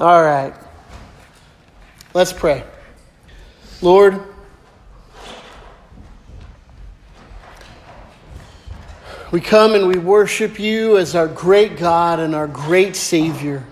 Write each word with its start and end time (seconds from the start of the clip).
All 0.00 0.22
right. 0.22 0.54
Let's 2.14 2.32
pray. 2.32 2.62
Lord, 3.82 4.22
we 9.32 9.40
come 9.40 9.74
and 9.74 9.88
we 9.88 9.98
worship 9.98 10.60
you 10.60 10.98
as 10.98 11.16
our 11.16 11.26
great 11.26 11.78
God 11.78 12.20
and 12.20 12.32
our 12.36 12.46
great 12.46 12.94
Savior. 12.94 13.64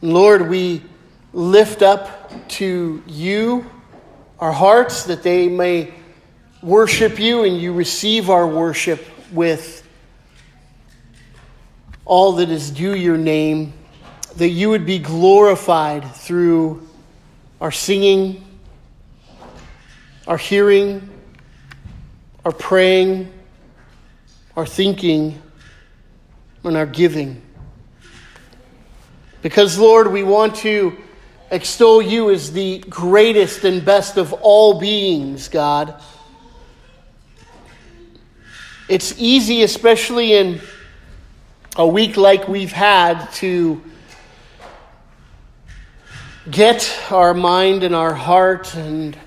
Lord, 0.00 0.48
we 0.48 0.82
lift 1.34 1.82
up 1.82 2.48
to 2.52 3.02
you 3.06 3.70
our 4.38 4.52
hearts 4.52 5.04
that 5.04 5.22
they 5.22 5.50
may 5.50 5.92
worship 6.62 7.18
you 7.18 7.44
and 7.44 7.60
you 7.60 7.74
receive 7.74 8.30
our 8.30 8.46
worship 8.46 9.06
with 9.30 9.86
all 12.06 12.32
that 12.32 12.48
is 12.48 12.70
due 12.70 12.96
your 12.96 13.18
name 13.18 13.74
that 14.38 14.50
you 14.50 14.70
would 14.70 14.86
be 14.86 15.00
glorified 15.00 16.14
through 16.14 16.88
our 17.60 17.72
singing, 17.72 18.44
our 20.28 20.36
hearing, 20.36 21.10
our 22.44 22.52
praying, 22.52 23.32
our 24.56 24.64
thinking, 24.64 25.42
and 26.62 26.76
our 26.76 26.86
giving. 26.86 27.42
Because, 29.42 29.76
Lord, 29.76 30.12
we 30.12 30.22
want 30.22 30.54
to 30.56 30.96
extol 31.50 32.00
you 32.00 32.30
as 32.30 32.52
the 32.52 32.78
greatest 32.78 33.64
and 33.64 33.84
best 33.84 34.18
of 34.18 34.32
all 34.34 34.78
beings, 34.78 35.48
God. 35.48 36.00
It's 38.88 39.18
easy, 39.18 39.64
especially 39.64 40.34
in 40.34 40.60
a 41.74 41.86
week 41.86 42.16
like 42.16 42.46
we've 42.46 42.70
had, 42.70 43.26
to 43.32 43.82
get 46.50 46.98
our 47.10 47.34
mind 47.34 47.82
and 47.82 47.94
our 47.94 48.14
heart 48.14 48.74
and 48.74 49.18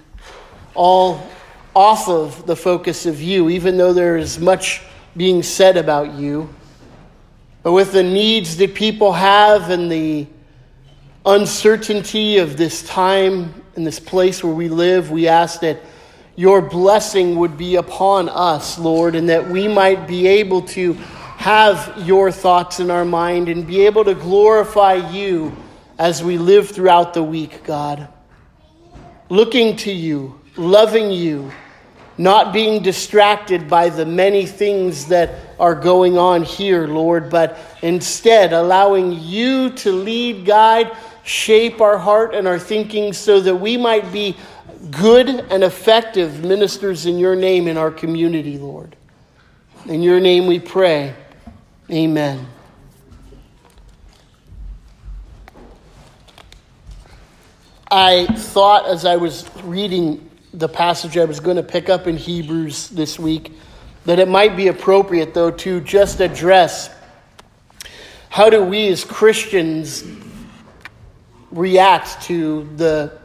all 0.73 1.27
off 1.75 2.09
of 2.09 2.45
the 2.47 2.55
focus 2.55 3.05
of 3.05 3.21
you, 3.21 3.49
even 3.49 3.77
though 3.77 3.93
there 3.93 4.17
is 4.17 4.39
much 4.39 4.81
being 5.15 5.43
said 5.43 5.77
about 5.77 6.13
you. 6.13 6.49
But 7.63 7.73
with 7.73 7.91
the 7.91 8.03
needs 8.03 8.57
that 8.57 8.73
people 8.73 9.13
have 9.13 9.69
and 9.69 9.91
the 9.91 10.27
uncertainty 11.25 12.39
of 12.39 12.57
this 12.57 12.81
time 12.83 13.53
and 13.75 13.85
this 13.85 13.99
place 13.99 14.43
where 14.43 14.53
we 14.53 14.67
live, 14.67 15.11
we 15.11 15.27
ask 15.27 15.61
that 15.61 15.79
your 16.35 16.61
blessing 16.61 17.35
would 17.37 17.57
be 17.57 17.75
upon 17.75 18.29
us, 18.29 18.79
Lord, 18.79 19.15
and 19.15 19.29
that 19.29 19.47
we 19.47 19.67
might 19.67 20.07
be 20.07 20.27
able 20.27 20.63
to 20.63 20.93
have 21.37 21.93
your 22.05 22.31
thoughts 22.31 22.79
in 22.79 22.89
our 22.89 23.05
mind 23.05 23.49
and 23.49 23.67
be 23.67 23.85
able 23.85 24.05
to 24.05 24.15
glorify 24.15 24.95
you 25.11 25.55
as 26.01 26.23
we 26.23 26.39
live 26.39 26.67
throughout 26.67 27.13
the 27.13 27.21
week, 27.21 27.63
God. 27.63 28.07
Looking 29.29 29.75
to 29.77 29.91
you, 29.91 30.41
loving 30.57 31.11
you, 31.11 31.51
not 32.17 32.51
being 32.51 32.81
distracted 32.81 33.69
by 33.69 33.89
the 33.89 34.03
many 34.03 34.47
things 34.47 35.05
that 35.09 35.35
are 35.59 35.75
going 35.75 36.17
on 36.17 36.41
here, 36.41 36.87
Lord, 36.87 37.29
but 37.29 37.59
instead 37.83 38.51
allowing 38.51 39.11
you 39.11 39.69
to 39.73 39.91
lead, 39.91 40.43
guide, 40.43 40.91
shape 41.21 41.81
our 41.81 41.99
heart 41.99 42.33
and 42.33 42.47
our 42.47 42.57
thinking 42.57 43.13
so 43.13 43.39
that 43.39 43.57
we 43.57 43.77
might 43.77 44.11
be 44.11 44.35
good 44.89 45.29
and 45.29 45.63
effective 45.63 46.43
ministers 46.43 47.05
in 47.05 47.19
your 47.19 47.35
name 47.35 47.67
in 47.67 47.77
our 47.77 47.91
community, 47.91 48.57
Lord. 48.57 48.95
In 49.85 50.01
your 50.01 50.19
name 50.19 50.47
we 50.47 50.59
pray. 50.59 51.13
Amen. 51.91 52.47
I 57.93 58.25
thought 58.25 58.87
as 58.87 59.03
I 59.03 59.17
was 59.17 59.45
reading 59.65 60.29
the 60.53 60.69
passage 60.69 61.17
I 61.17 61.25
was 61.25 61.41
going 61.41 61.57
to 61.57 61.63
pick 61.63 61.89
up 61.89 62.07
in 62.07 62.15
Hebrews 62.15 62.87
this 62.87 63.19
week 63.19 63.51
that 64.05 64.17
it 64.17 64.29
might 64.29 64.55
be 64.55 64.69
appropriate, 64.69 65.33
though, 65.33 65.51
to 65.51 65.81
just 65.81 66.21
address 66.21 66.89
how 68.29 68.49
do 68.49 68.63
we 68.63 68.87
as 68.87 69.03
Christians 69.03 70.05
react 71.51 72.21
to 72.23 72.63
the 72.77 73.19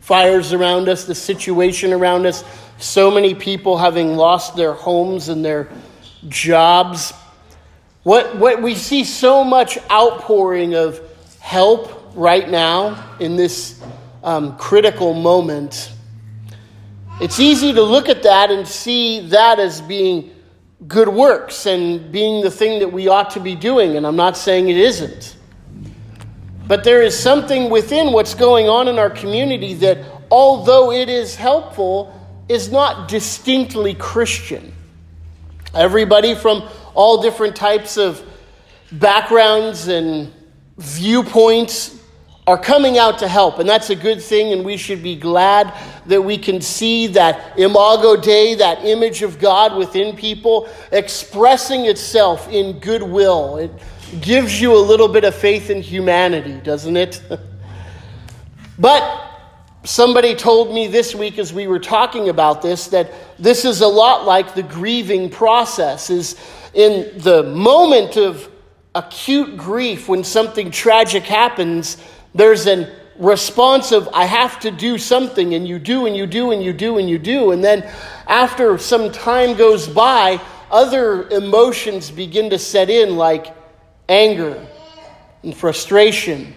fires 0.00 0.54
around 0.54 0.88
us, 0.88 1.04
the 1.04 1.14
situation 1.14 1.92
around 1.92 2.24
us, 2.24 2.42
so 2.78 3.10
many 3.10 3.34
people 3.34 3.76
having 3.76 4.16
lost 4.16 4.56
their 4.56 4.72
homes 4.72 5.28
and 5.28 5.44
their 5.44 5.68
jobs. 6.26 7.12
What, 8.02 8.38
what 8.38 8.62
we 8.62 8.76
see 8.76 9.04
so 9.04 9.44
much 9.44 9.76
outpouring 9.90 10.74
of 10.74 11.02
help 11.38 12.12
right 12.14 12.48
now 12.48 13.14
in 13.20 13.36
this 13.36 13.78
um, 14.26 14.56
critical 14.58 15.14
moment, 15.14 15.92
it's 17.20 17.40
easy 17.40 17.72
to 17.72 17.82
look 17.82 18.10
at 18.10 18.24
that 18.24 18.50
and 18.50 18.66
see 18.66 19.28
that 19.28 19.58
as 19.58 19.80
being 19.80 20.32
good 20.86 21.08
works 21.08 21.64
and 21.64 22.12
being 22.12 22.42
the 22.42 22.50
thing 22.50 22.80
that 22.80 22.92
we 22.92 23.08
ought 23.08 23.30
to 23.30 23.40
be 23.40 23.54
doing. 23.54 23.96
And 23.96 24.06
I'm 24.06 24.16
not 24.16 24.36
saying 24.36 24.68
it 24.68 24.76
isn't. 24.76 25.36
But 26.66 26.82
there 26.82 27.02
is 27.02 27.18
something 27.18 27.70
within 27.70 28.12
what's 28.12 28.34
going 28.34 28.68
on 28.68 28.88
in 28.88 28.98
our 28.98 29.08
community 29.08 29.74
that, 29.74 29.98
although 30.30 30.90
it 30.90 31.08
is 31.08 31.36
helpful, 31.36 32.12
is 32.48 32.70
not 32.70 33.08
distinctly 33.08 33.94
Christian. 33.94 34.74
Everybody 35.72 36.34
from 36.34 36.68
all 36.94 37.22
different 37.22 37.54
types 37.54 37.96
of 37.96 38.22
backgrounds 38.90 39.86
and 39.86 40.32
viewpoints 40.76 41.95
are 42.46 42.56
coming 42.56 42.96
out 42.96 43.18
to 43.18 43.26
help, 43.26 43.58
and 43.58 43.68
that's 43.68 43.90
a 43.90 43.96
good 43.96 44.22
thing, 44.22 44.52
and 44.52 44.64
we 44.64 44.76
should 44.76 45.02
be 45.02 45.16
glad 45.16 45.74
that 46.06 46.22
we 46.22 46.38
can 46.38 46.60
see 46.60 47.08
that 47.08 47.58
imago 47.58 48.14
Dei, 48.14 48.54
that 48.54 48.84
image 48.84 49.22
of 49.22 49.40
God 49.40 49.76
within 49.76 50.14
people, 50.14 50.68
expressing 50.92 51.86
itself 51.86 52.48
in 52.48 52.78
goodwill. 52.78 53.56
It 53.56 53.72
gives 54.20 54.60
you 54.60 54.72
a 54.76 54.78
little 54.78 55.08
bit 55.08 55.24
of 55.24 55.34
faith 55.34 55.70
in 55.70 55.82
humanity, 55.82 56.60
doesn't 56.62 56.96
it? 56.96 57.20
but 58.78 59.26
somebody 59.82 60.36
told 60.36 60.72
me 60.72 60.86
this 60.86 61.16
week 61.16 61.38
as 61.38 61.52
we 61.52 61.66
were 61.66 61.80
talking 61.80 62.28
about 62.28 62.62
this 62.62 62.88
that 62.88 63.12
this 63.40 63.64
is 63.64 63.80
a 63.80 63.86
lot 63.86 64.24
like 64.24 64.54
the 64.54 64.62
grieving 64.62 65.30
process 65.30 66.10
is 66.10 66.36
in 66.74 67.10
the 67.18 67.42
moment 67.42 68.16
of 68.16 68.48
acute 68.94 69.56
grief 69.56 70.08
when 70.08 70.24
something 70.24 70.70
tragic 70.70 71.22
happens 71.22 71.98
there's 72.36 72.66
an 72.66 72.88
response 73.18 73.92
of, 73.92 74.08
I 74.12 74.26
have 74.26 74.60
to 74.60 74.70
do 74.70 74.98
something, 74.98 75.54
and 75.54 75.66
you 75.66 75.78
do, 75.78 76.06
and 76.06 76.16
you 76.16 76.26
do, 76.26 76.50
and 76.50 76.62
you 76.62 76.72
do, 76.72 76.98
and 76.98 77.08
you 77.08 77.18
do. 77.18 77.52
And 77.52 77.64
then 77.64 77.90
after 78.26 78.76
some 78.78 79.10
time 79.10 79.56
goes 79.56 79.88
by, 79.88 80.40
other 80.70 81.28
emotions 81.30 82.10
begin 82.10 82.50
to 82.50 82.58
set 82.58 82.90
in, 82.90 83.16
like 83.16 83.56
anger 84.08 84.66
and 85.42 85.56
frustration 85.56 86.54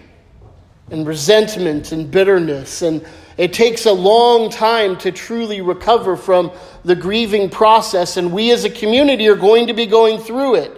and 0.90 1.06
resentment 1.06 1.92
and 1.92 2.10
bitterness. 2.10 2.82
And 2.82 3.06
it 3.38 3.52
takes 3.52 3.86
a 3.86 3.92
long 3.92 4.50
time 4.50 4.98
to 4.98 5.12
truly 5.12 5.60
recover 5.60 6.16
from 6.16 6.52
the 6.84 6.96
grieving 6.96 7.48
process, 7.48 8.16
and 8.16 8.32
we 8.32 8.50
as 8.50 8.64
a 8.64 8.70
community 8.70 9.28
are 9.28 9.36
going 9.36 9.68
to 9.68 9.72
be 9.72 9.86
going 9.86 10.18
through 10.18 10.56
it. 10.56 10.76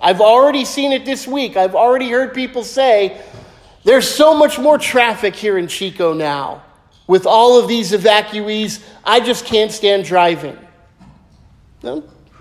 I've 0.00 0.22
already 0.22 0.64
seen 0.64 0.92
it 0.92 1.04
this 1.04 1.28
week. 1.28 1.58
I've 1.58 1.74
already 1.74 2.08
heard 2.08 2.32
people 2.32 2.64
say, 2.64 3.20
there's 3.84 4.08
so 4.08 4.34
much 4.34 4.58
more 4.58 4.78
traffic 4.78 5.34
here 5.34 5.56
in 5.58 5.66
Chico 5.68 6.12
now. 6.12 6.62
With 7.06 7.26
all 7.26 7.58
of 7.58 7.66
these 7.66 7.92
evacuees, 7.92 8.82
I 9.04 9.20
just 9.20 9.44
can't 9.44 9.72
stand 9.72 10.04
driving. 10.04 10.56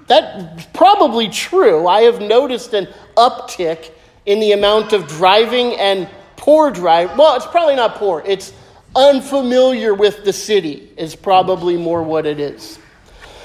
That's 0.07 0.65
probably 0.73 1.29
true. 1.29 1.87
I 1.87 2.01
have 2.01 2.21
noticed 2.21 2.73
an 2.73 2.87
uptick 3.15 3.91
in 4.25 4.39
the 4.39 4.51
amount 4.51 4.93
of 4.93 5.07
driving 5.07 5.73
and 5.75 6.09
poor 6.35 6.71
drive. 6.71 7.17
Well, 7.17 7.35
it's 7.35 7.45
probably 7.45 7.75
not 7.75 7.95
poor. 7.95 8.21
It's 8.25 8.53
unfamiliar 8.95 9.93
with 9.93 10.23
the 10.23 10.33
city 10.33 10.91
is 10.97 11.15
probably 11.15 11.77
more 11.77 12.03
what 12.03 12.25
it 12.25 12.39
is. 12.39 12.79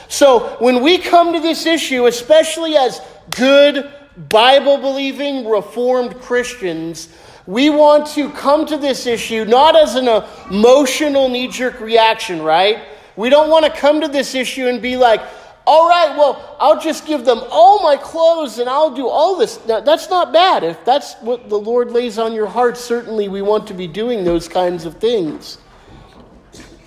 So 0.09 0.57
when 0.61 0.83
we 0.83 0.99
come 0.99 1.33
to 1.33 1.41
this 1.41 1.67
issue, 1.67 2.07
especially 2.07 2.77
as 2.77 3.01
good 3.31 3.93
Bible 4.29 4.79
believing 4.79 5.49
Reformed 5.49 6.21
Christians, 6.21 7.09
we 7.47 7.71
want 7.71 8.07
to 8.09 8.31
come 8.31 8.67
to 8.67 8.77
this 8.77 9.07
issue 9.07 9.45
not 9.45 9.77
as 9.77 9.97
an 9.97 10.09
emotional 10.51 11.29
knee 11.29 11.49
jerk 11.49 11.81
reaction, 11.81 12.43
right? 12.43 12.85
We 13.17 13.29
don't 13.29 13.51
want 13.51 13.65
to 13.65 13.71
come 13.71 14.01
to 14.01 14.09
this 14.09 14.35
issue 14.35 14.67
and 14.67 14.81
be 14.81 14.97
like, 14.97 15.21
all 15.67 15.89
right, 15.89 16.17
well, 16.17 16.57
I'll 16.61 16.81
just 16.81 17.07
give 17.07 17.25
them 17.25 17.41
all 17.51 17.83
my 17.83 17.97
clothes 17.97 18.59
and 18.59 18.69
I'll 18.69 18.95
do 18.95 19.09
all 19.09 19.37
this. 19.37 19.65
Now, 19.67 19.81
that's 19.81 20.11
not 20.11 20.33
bad. 20.33 20.63
If 20.63 20.85
that's 20.85 21.15
what 21.21 21.49
the 21.49 21.57
Lord 21.57 21.91
lays 21.91 22.19
on 22.19 22.35
your 22.35 22.47
heart, 22.47 22.77
certainly 22.77 23.29
we 23.29 23.41
want 23.41 23.67
to 23.69 23.75
be 23.75 23.87
doing 23.87 24.25
those 24.25 24.47
kinds 24.47 24.85
of 24.85 24.99
things. 24.99 25.59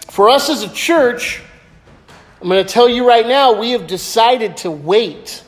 For 0.09 0.29
us 0.29 0.49
as 0.49 0.63
a 0.63 0.73
church, 0.73 1.41
I'm 2.41 2.49
going 2.49 2.63
to 2.63 2.71
tell 2.71 2.87
you 2.87 3.07
right 3.07 3.25
now, 3.25 3.59
we 3.59 3.71
have 3.71 3.87
decided 3.87 4.57
to 4.57 4.69
wait. 4.69 5.43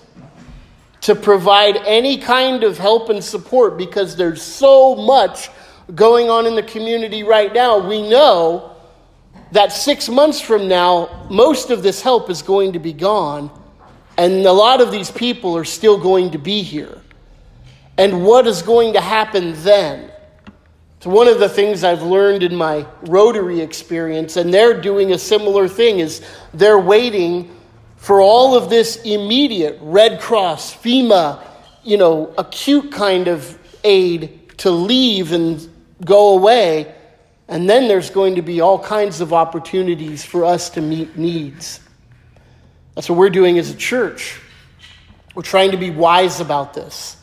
To 1.01 1.15
provide 1.15 1.77
any 1.77 2.17
kind 2.17 2.63
of 2.63 2.77
help 2.77 3.09
and 3.09 3.23
support 3.23 3.77
because 3.77 4.15
there's 4.15 4.41
so 4.41 4.95
much 4.95 5.49
going 5.95 6.29
on 6.29 6.45
in 6.45 6.55
the 6.55 6.63
community 6.63 7.23
right 7.23 7.53
now. 7.53 7.79
We 7.79 8.07
know 8.07 8.75
that 9.51 9.71
six 9.71 10.09
months 10.09 10.39
from 10.39 10.67
now, 10.67 11.27
most 11.29 11.71
of 11.71 11.81
this 11.81 12.01
help 12.01 12.29
is 12.29 12.41
going 12.41 12.73
to 12.73 12.79
be 12.79 12.93
gone, 12.93 13.49
and 14.17 14.45
a 14.45 14.51
lot 14.51 14.81
of 14.81 14.91
these 14.91 15.09
people 15.09 15.57
are 15.57 15.65
still 15.65 15.97
going 15.97 16.31
to 16.31 16.37
be 16.37 16.61
here. 16.61 17.01
And 17.97 18.23
what 18.23 18.47
is 18.47 18.61
going 18.61 18.93
to 18.93 19.01
happen 19.01 19.53
then? 19.63 20.11
So 20.99 21.09
one 21.09 21.27
of 21.27 21.39
the 21.39 21.49
things 21.49 21.83
I've 21.83 22.01
learned 22.01 22.43
in 22.43 22.55
my 22.55 22.85
Rotary 23.03 23.61
experience, 23.61 24.35
and 24.35 24.53
they're 24.53 24.79
doing 24.79 25.13
a 25.13 25.17
similar 25.17 25.67
thing, 25.67 25.99
is 25.99 26.21
they're 26.53 26.79
waiting 26.79 27.55
for 27.99 28.19
all 28.19 28.55
of 28.55 28.69
this 28.69 28.97
immediate 29.03 29.77
Red 29.81 30.19
Cross, 30.19 30.75
FEMA, 30.75 31.41
you 31.83 31.97
know, 31.97 32.33
acute 32.37 32.91
kind 32.91 33.27
of 33.27 33.57
aid 33.83 34.57
to 34.57 34.71
leave 34.71 35.31
and 35.31 35.69
go 36.03 36.37
away 36.37 36.93
and 37.49 37.67
then 37.67 37.87
there's 37.87 38.11
going 38.11 38.35
to 38.35 38.43
be 38.43 38.61
all 38.61 38.77
kinds 38.77 39.21
of 39.21 39.33
opportunities 39.33 40.23
for 40.23 40.45
us 40.45 40.69
to 40.71 40.81
meet 40.81 41.17
needs. 41.17 41.79
That's 42.93 43.09
what 43.09 43.17
we're 43.17 43.31
doing 43.31 43.57
as 43.57 43.71
a 43.71 43.75
church. 43.75 44.39
We're 45.33 45.41
trying 45.41 45.71
to 45.71 45.77
be 45.77 45.89
wise 45.89 46.39
about 46.39 46.75
this 46.75 47.17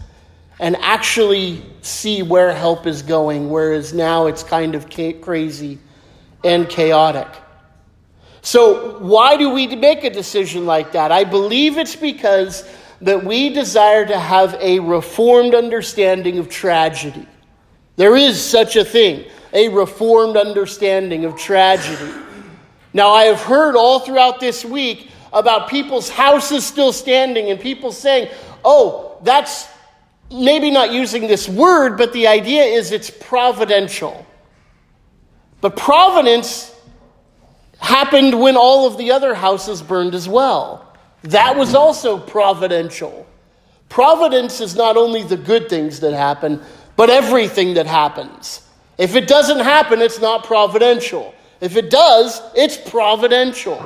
and 0.58 0.74
actually 0.78 1.64
see 1.82 2.24
where 2.24 2.52
help 2.52 2.88
is 2.88 3.02
going, 3.02 3.50
whereas 3.50 3.94
now 3.94 4.26
it's 4.26 4.42
kind 4.42 4.74
of 4.74 4.90
crazy 5.20 5.78
and 6.42 6.68
chaotic. 6.68 7.28
So, 8.46 9.00
why 9.00 9.36
do 9.36 9.50
we 9.50 9.66
make 9.66 10.04
a 10.04 10.10
decision 10.10 10.66
like 10.66 10.92
that? 10.92 11.10
I 11.10 11.24
believe 11.24 11.78
it's 11.78 11.96
because 11.96 12.62
that 13.00 13.24
we 13.24 13.52
desire 13.52 14.06
to 14.06 14.16
have 14.16 14.54
a 14.60 14.78
reformed 14.78 15.52
understanding 15.52 16.38
of 16.38 16.48
tragedy. 16.48 17.26
There 17.96 18.14
is 18.14 18.40
such 18.40 18.76
a 18.76 18.84
thing 18.84 19.24
a 19.52 19.68
reformed 19.70 20.36
understanding 20.36 21.24
of 21.24 21.34
tragedy. 21.34 22.12
Now, 22.94 23.10
I 23.10 23.24
have 23.24 23.40
heard 23.40 23.74
all 23.74 23.98
throughout 23.98 24.38
this 24.38 24.64
week 24.64 25.10
about 25.32 25.68
people's 25.68 26.08
houses 26.08 26.64
still 26.64 26.92
standing 26.92 27.50
and 27.50 27.58
people 27.58 27.90
saying, 27.90 28.30
oh, 28.64 29.18
that's 29.24 29.66
maybe 30.30 30.70
not 30.70 30.92
using 30.92 31.26
this 31.26 31.48
word, 31.48 31.98
but 31.98 32.12
the 32.12 32.28
idea 32.28 32.62
is 32.62 32.92
it's 32.92 33.10
providential. 33.10 34.24
But 35.60 35.76
providence 35.76 36.75
happened 37.80 38.40
when 38.40 38.56
all 38.56 38.86
of 38.86 38.98
the 38.98 39.12
other 39.12 39.34
houses 39.34 39.82
burned 39.82 40.14
as 40.14 40.28
well. 40.28 40.94
That 41.22 41.56
was 41.56 41.74
also 41.74 42.18
providential. 42.18 43.26
Providence 43.88 44.60
is 44.60 44.74
not 44.76 44.96
only 44.96 45.22
the 45.22 45.36
good 45.36 45.68
things 45.68 46.00
that 46.00 46.12
happen, 46.12 46.60
but 46.96 47.10
everything 47.10 47.74
that 47.74 47.86
happens. 47.86 48.62
If 48.98 49.14
it 49.14 49.28
doesn't 49.28 49.60
happen, 49.60 50.00
it's 50.00 50.20
not 50.20 50.44
providential. 50.44 51.34
If 51.60 51.76
it 51.76 51.90
does, 51.90 52.40
it's 52.54 52.76
providential. 52.76 53.82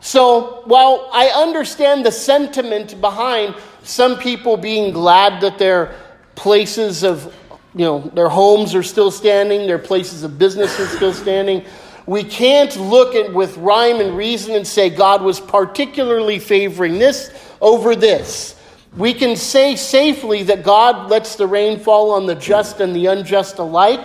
So 0.00 0.62
while 0.64 1.08
I 1.12 1.28
understand 1.28 2.04
the 2.04 2.12
sentiment 2.12 3.00
behind 3.00 3.54
some 3.82 4.18
people 4.18 4.56
being 4.56 4.92
glad 4.92 5.40
that 5.42 5.58
their 5.58 5.94
places 6.34 7.04
of, 7.04 7.34
you 7.74 7.84
know, 7.84 8.00
their 8.14 8.28
homes 8.28 8.74
are 8.74 8.82
still 8.82 9.10
standing, 9.10 9.66
their 9.66 9.78
places 9.78 10.22
of 10.22 10.38
business 10.38 10.78
are 10.80 10.86
still 10.86 11.12
standing, 11.12 11.64
we 12.06 12.24
can't 12.24 12.76
look 12.76 13.14
at 13.14 13.32
with 13.32 13.56
rhyme 13.56 14.00
and 14.00 14.16
reason 14.16 14.54
and 14.54 14.66
say 14.66 14.90
God 14.90 15.22
was 15.22 15.40
particularly 15.40 16.38
favoring 16.38 16.98
this 16.98 17.30
over 17.60 17.94
this. 17.94 18.56
We 18.96 19.14
can 19.14 19.36
say 19.36 19.76
safely 19.76 20.42
that 20.44 20.64
God 20.64 21.10
lets 21.10 21.36
the 21.36 21.46
rain 21.46 21.78
fall 21.78 22.10
on 22.10 22.26
the 22.26 22.34
just 22.34 22.80
and 22.80 22.94
the 22.94 23.06
unjust 23.06 23.58
alike 23.58 24.04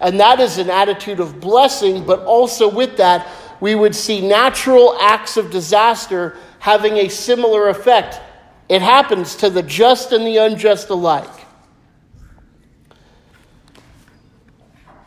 and 0.00 0.20
that 0.20 0.40
is 0.40 0.58
an 0.58 0.70
attitude 0.70 1.20
of 1.20 1.40
blessing, 1.40 2.04
but 2.04 2.20
also 2.20 2.68
with 2.68 2.96
that, 2.98 3.28
we 3.60 3.74
would 3.74 3.94
see 3.94 4.26
natural 4.26 4.96
acts 5.00 5.36
of 5.36 5.50
disaster 5.50 6.36
having 6.58 6.98
a 6.98 7.08
similar 7.08 7.68
effect. 7.68 8.20
It 8.68 8.82
happens 8.82 9.36
to 9.36 9.48
the 9.48 9.62
just 9.62 10.12
and 10.12 10.26
the 10.26 10.36
unjust 10.36 10.90
alike. 10.90 11.30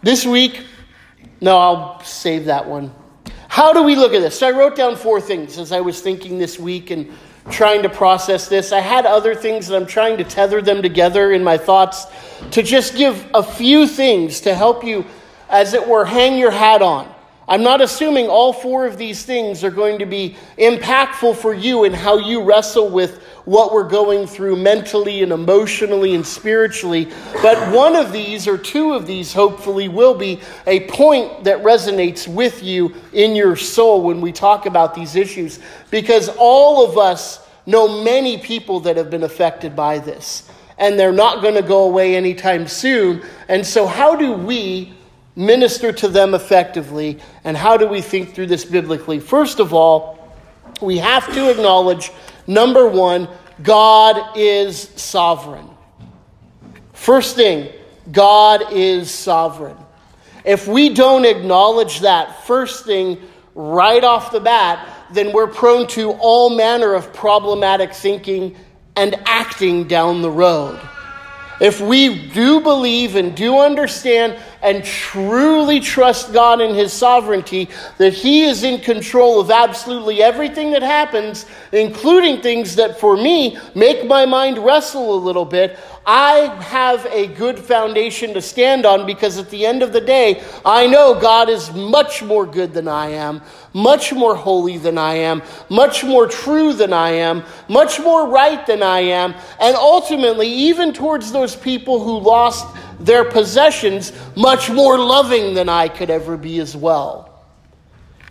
This 0.02 0.26
week, 0.26 0.64
no, 1.42 1.58
I'll 1.58 2.04
save 2.04 2.46
that 2.46 2.68
one. 2.68 2.94
How 3.48 3.74
do 3.74 3.84
we 3.84 3.96
look 3.96 4.14
at 4.14 4.20
this? 4.20 4.38
So 4.38 4.48
I 4.48 4.52
wrote 4.52 4.76
down 4.76 4.96
four 4.96 5.20
things 5.20 5.58
as 5.58 5.72
I 5.72 5.82
was 5.82 6.02
thinking 6.02 6.38
this 6.38 6.60
week 6.60 6.92
and 6.92 7.12
trying 7.50 7.82
to 7.84 7.90
process 7.90 8.48
this. 8.48 8.72
I 8.72 8.80
had 8.80 9.06
other 9.06 9.34
things 9.34 9.68
that 9.68 9.76
I'm 9.76 9.88
trying 9.88 10.18
to 10.18 10.24
tether 10.24 10.62
them 10.62 10.82
together 10.82 11.32
in 11.32 11.44
my 11.44 11.58
thoughts 11.58 12.06
to 12.52 12.62
just 12.62 12.96
give 12.96 13.26
a 13.34 13.42
few 13.42 13.88
things 13.88 14.42
to 14.42 14.54
help 14.54 14.84
you, 14.84 15.06
as 15.50 15.74
it 15.74 15.88
were, 15.88 16.06
hang 16.06 16.38
your 16.38 16.52
hat 16.52 16.82
on. 16.82 17.14
I'm 17.48 17.64
not 17.64 17.82
assuming 17.82 18.28
all 18.28 18.54
four 18.54 18.86
of 18.86 18.98
these 18.98 19.24
things 19.26 19.64
are 19.64 19.72
going 19.72 20.00
to 20.00 20.06
be 20.06 20.38
impactful 20.60 21.36
for 21.38 21.54
you 21.54 21.86
in 21.86 21.94
how 21.94 22.20
you 22.20 22.44
wrestle 22.44 22.90
with 22.90 23.24
what 23.50 23.74
we're 23.74 23.90
going 23.90 24.28
through 24.28 24.56
mentally 24.56 25.24
and 25.24 25.32
emotionally 25.32 26.14
and 26.14 26.26
spiritually. 26.26 27.08
But 27.42 27.74
one 27.74 27.96
of 27.96 28.12
these, 28.12 28.48
or 28.48 28.60
two 28.60 28.94
of 28.94 29.08
these, 29.08 29.34
hopefully, 29.34 29.88
will 29.88 30.14
be 30.14 30.40
a 30.68 30.82
point 30.82 31.46
that 31.46 31.64
resonates 31.64 32.28
with 32.28 32.62
you 32.62 32.94
in 33.12 33.36
your 33.36 33.56
soul 33.56 34.04
when 34.04 34.22
we 34.22 34.32
talk 34.32 34.68
about 34.68 34.94
these 34.94 35.16
issues. 35.16 35.60
Because 35.90 36.30
all 36.38 36.88
of 36.88 37.00
us 37.00 37.44
know 37.66 38.04
many 38.04 38.38
people 38.38 38.82
that 38.82 38.98
have 38.98 39.10
been 39.10 39.24
affected 39.24 39.76
by 39.76 39.98
this 39.98 40.48
and 40.78 40.98
they're 40.98 41.12
not 41.12 41.42
going 41.42 41.56
to 41.56 41.64
go 41.64 41.86
away 41.86 42.16
anytime 42.16 42.68
soon. 42.68 43.24
And 43.48 43.66
so, 43.66 43.88
how 43.88 44.16
do 44.16 44.34
we 44.34 44.94
minister 45.36 45.92
to 45.92 46.08
them 46.08 46.36
effectively, 46.36 47.18
and 47.44 47.58
how 47.58 47.78
do 47.78 47.88
we 47.88 48.02
think 48.02 48.36
through 48.36 48.48
this 48.48 48.64
biblically? 48.64 49.20
First 49.20 49.60
of 49.60 49.74
all, 49.74 50.20
we 50.82 50.98
have 51.00 51.26
to 51.34 51.50
acknowledge 51.50 52.12
number 52.50 52.88
one, 52.88 53.30
God 53.62 54.38
is 54.38 54.78
sovereign. 54.96 55.70
First 56.94 57.36
thing, 57.36 57.72
God 58.12 58.74
is 58.74 59.12
sovereign. 59.12 59.78
If 60.44 60.68
we 60.68 60.90
don't 60.90 61.26
acknowledge 61.26 62.00
that 62.02 62.46
first 62.46 62.86
thing 62.86 63.20
right 63.56 64.04
off 64.04 64.32
the 64.32 64.40
bat, 64.40 64.88
then 65.12 65.32
we're 65.34 65.48
prone 65.48 65.88
to 65.88 66.12
all 66.14 66.50
manner 66.50 66.94
of 66.94 67.14
problematic 67.14 67.94
thinking 67.94 68.56
and 68.96 69.16
acting 69.26 69.88
down 69.88 70.22
the 70.22 70.32
road. 70.32 70.80
If 71.60 71.82
we 71.82 72.30
do 72.30 72.62
believe 72.62 73.16
and 73.16 73.36
do 73.36 73.60
understand 73.60 74.40
and 74.62 74.84
truly 74.84 75.80
trust 75.80 76.34
God 76.34 76.62
in 76.62 76.76
His 76.76 76.92
sovereignty, 76.92 77.70
that 77.98 78.14
He 78.14 78.44
is 78.44 78.64
in 78.64 78.80
control 78.82 79.40
of 79.40 79.52
absolutely 79.52 80.22
everything 80.22 80.72
that 80.72 80.82
happens, 80.82 81.46
including 81.72 82.42
things 82.42 82.76
that 82.76 83.00
for 83.00 83.16
me 83.16 83.58
make 83.76 84.06
my 84.06 84.26
mind 84.26 84.58
wrestle 84.58 85.14
a 85.14 85.20
little 85.20 85.46
bit, 85.46 85.78
I 86.06 86.56
have 86.64 87.06
a 87.12 87.28
good 87.28 87.60
foundation 87.60 88.34
to 88.34 88.42
stand 88.42 88.86
on 88.86 89.06
because 89.06 89.38
at 89.38 89.50
the 89.52 89.66
end 89.66 89.84
of 89.84 89.94
the 89.94 90.02
day, 90.02 90.42
I 90.66 90.88
know 90.88 91.20
God 91.20 91.50
is 91.50 91.72
much 91.72 92.24
more 92.24 92.48
good 92.48 92.74
than 92.74 92.88
I 92.88 93.10
am, 93.10 93.42
much 93.74 94.12
more 94.12 94.36
holy 94.36 94.78
than 94.78 94.98
I 94.98 95.14
am, 95.16 95.44
much 95.70 96.04
more 96.04 96.28
true 96.28 96.74
than 96.74 96.94
I 96.94 97.12
am, 97.12 97.44
much 97.68 98.00
more 98.00 98.28
right 98.28 98.66
than 98.66 98.82
I 98.82 99.02
am, 99.02 99.36
and 99.60 99.76
ultimately, 99.76 100.48
even 100.48 100.94
towards 100.94 101.32
those 101.32 101.56
people 101.56 102.04
who 102.04 102.18
lost 102.18 102.66
their 103.00 103.26
possessions, 103.26 104.12
much 104.36 104.70
more 104.70 104.98
loving 104.98 105.54
than 105.54 105.70
I 105.70 105.88
could 105.88 106.10
ever 106.10 106.38
be 106.38 106.60
as 106.60 106.76
well. 106.76 107.30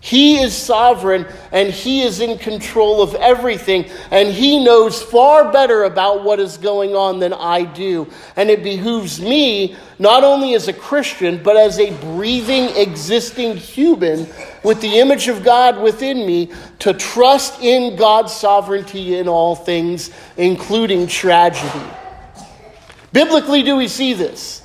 He 0.01 0.39
is 0.39 0.57
sovereign 0.57 1.27
and 1.51 1.71
He 1.71 2.03
is 2.03 2.21
in 2.21 2.39
control 2.39 3.03
of 3.03 3.15
everything, 3.17 3.87
and 4.11 4.29
He 4.29 4.63
knows 4.63 5.03
far 5.03 5.51
better 5.51 5.85
about 5.85 6.23
what 6.23 6.39
is 6.39 6.57
going 6.57 6.95
on 6.95 7.19
than 7.19 7.33
I 7.33 7.65
do. 7.65 8.09
And 8.37 8.49
it 8.49 8.63
behooves 8.63 9.21
me, 9.21 9.77
not 9.99 10.23
only 10.23 10.55
as 10.55 10.69
a 10.69 10.73
Christian, 10.73 11.43
but 11.43 11.57
as 11.57 11.81
a 11.81 11.91
breathing, 12.01 12.77
existing 12.77 13.57
human 13.57 14.29
with 14.63 14.81
the 14.81 14.99
image 14.99 15.27
of 15.27 15.43
God 15.43 15.81
within 15.83 16.25
me, 16.25 16.53
to 16.81 16.95
trust 16.95 17.61
in 17.61 17.97
God's 17.97 18.33
sovereignty 18.33 19.19
in 19.19 19.27
all 19.27 19.57
things, 19.57 20.11
including 20.37 21.09
tragedy. 21.09 21.85
Biblically, 23.13 23.63
do 23.63 23.77
we 23.77 23.89
see 23.89 24.13
this? 24.13 24.63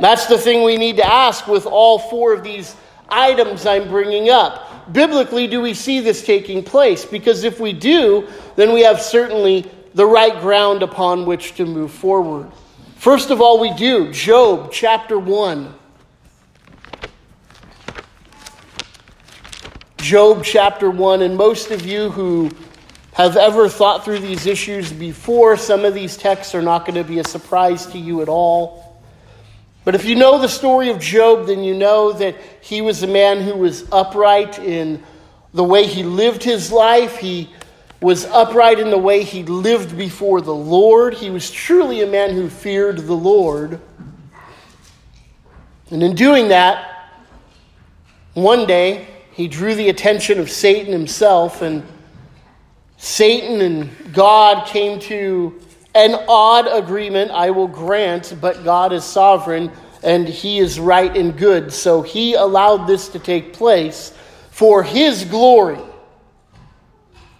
That's 0.00 0.26
the 0.26 0.38
thing 0.38 0.64
we 0.64 0.76
need 0.76 0.96
to 0.96 1.06
ask 1.06 1.46
with 1.46 1.66
all 1.66 1.98
four 1.98 2.32
of 2.32 2.42
these 2.42 2.74
items 3.08 3.66
I'm 3.66 3.88
bringing 3.88 4.30
up. 4.30 4.92
Biblically, 4.92 5.46
do 5.46 5.60
we 5.60 5.74
see 5.74 6.00
this 6.00 6.24
taking 6.24 6.62
place? 6.62 7.04
Because 7.04 7.44
if 7.44 7.60
we 7.60 7.72
do, 7.72 8.28
then 8.56 8.72
we 8.72 8.82
have 8.82 9.00
certainly 9.00 9.70
the 9.94 10.06
right 10.06 10.40
ground 10.40 10.82
upon 10.82 11.26
which 11.26 11.54
to 11.54 11.66
move 11.66 11.92
forward. 11.92 12.50
First 12.96 13.30
of 13.30 13.40
all, 13.40 13.60
we 13.60 13.72
do. 13.74 14.12
Job 14.12 14.70
chapter 14.72 15.18
1. 15.18 15.74
Job 19.98 20.42
chapter 20.44 20.90
1, 20.90 21.22
and 21.22 21.36
most 21.36 21.70
of 21.70 21.86
you 21.86 22.10
who 22.10 22.50
have 23.22 23.36
ever 23.36 23.68
thought 23.68 24.04
through 24.04 24.20
these 24.20 24.46
issues 24.46 24.92
before, 24.92 25.56
some 25.56 25.84
of 25.84 25.94
these 25.94 26.16
texts 26.16 26.54
are 26.54 26.62
not 26.62 26.86
going 26.86 26.94
to 26.96 27.04
be 27.04 27.18
a 27.18 27.24
surprise 27.24 27.86
to 27.86 27.98
you 27.98 28.22
at 28.22 28.28
all. 28.28 29.00
But 29.84 29.94
if 29.94 30.04
you 30.04 30.14
know 30.14 30.38
the 30.38 30.48
story 30.48 30.90
of 30.90 31.00
Job, 31.00 31.46
then 31.46 31.62
you 31.62 31.74
know 31.74 32.12
that 32.12 32.36
he 32.60 32.80
was 32.80 33.02
a 33.02 33.06
man 33.06 33.40
who 33.40 33.56
was 33.56 33.84
upright 33.90 34.58
in 34.58 35.02
the 35.52 35.64
way 35.64 35.86
he 35.86 36.04
lived 36.04 36.42
his 36.42 36.70
life. 36.70 37.16
He 37.16 37.50
was 38.00 38.24
upright 38.26 38.78
in 38.78 38.90
the 38.90 38.98
way 38.98 39.24
he 39.24 39.42
lived 39.42 39.96
before 39.96 40.40
the 40.40 40.54
Lord. 40.54 41.14
He 41.14 41.30
was 41.30 41.50
truly 41.50 42.02
a 42.02 42.06
man 42.06 42.32
who 42.32 42.48
feared 42.48 42.98
the 42.98 43.14
Lord. 43.14 43.80
And 45.90 46.02
in 46.02 46.14
doing 46.14 46.48
that, 46.48 47.10
one 48.34 48.66
day 48.66 49.06
he 49.32 49.48
drew 49.48 49.74
the 49.74 49.88
attention 49.88 50.38
of 50.38 50.50
Satan 50.50 50.92
himself 50.92 51.60
and 51.60 51.86
Satan 53.02 53.60
and 53.62 54.14
God 54.14 54.68
came 54.68 55.00
to 55.00 55.60
an 55.92 56.14
odd 56.28 56.68
agreement, 56.68 57.32
I 57.32 57.50
will 57.50 57.66
grant, 57.66 58.36
but 58.40 58.62
God 58.62 58.92
is 58.92 59.02
sovereign 59.02 59.72
and 60.04 60.28
he 60.28 60.60
is 60.60 60.78
right 60.78 61.14
and 61.16 61.36
good. 61.36 61.72
So 61.72 62.02
he 62.02 62.34
allowed 62.34 62.86
this 62.86 63.08
to 63.08 63.18
take 63.18 63.54
place 63.54 64.16
for 64.52 64.84
his 64.84 65.24
glory. 65.24 65.80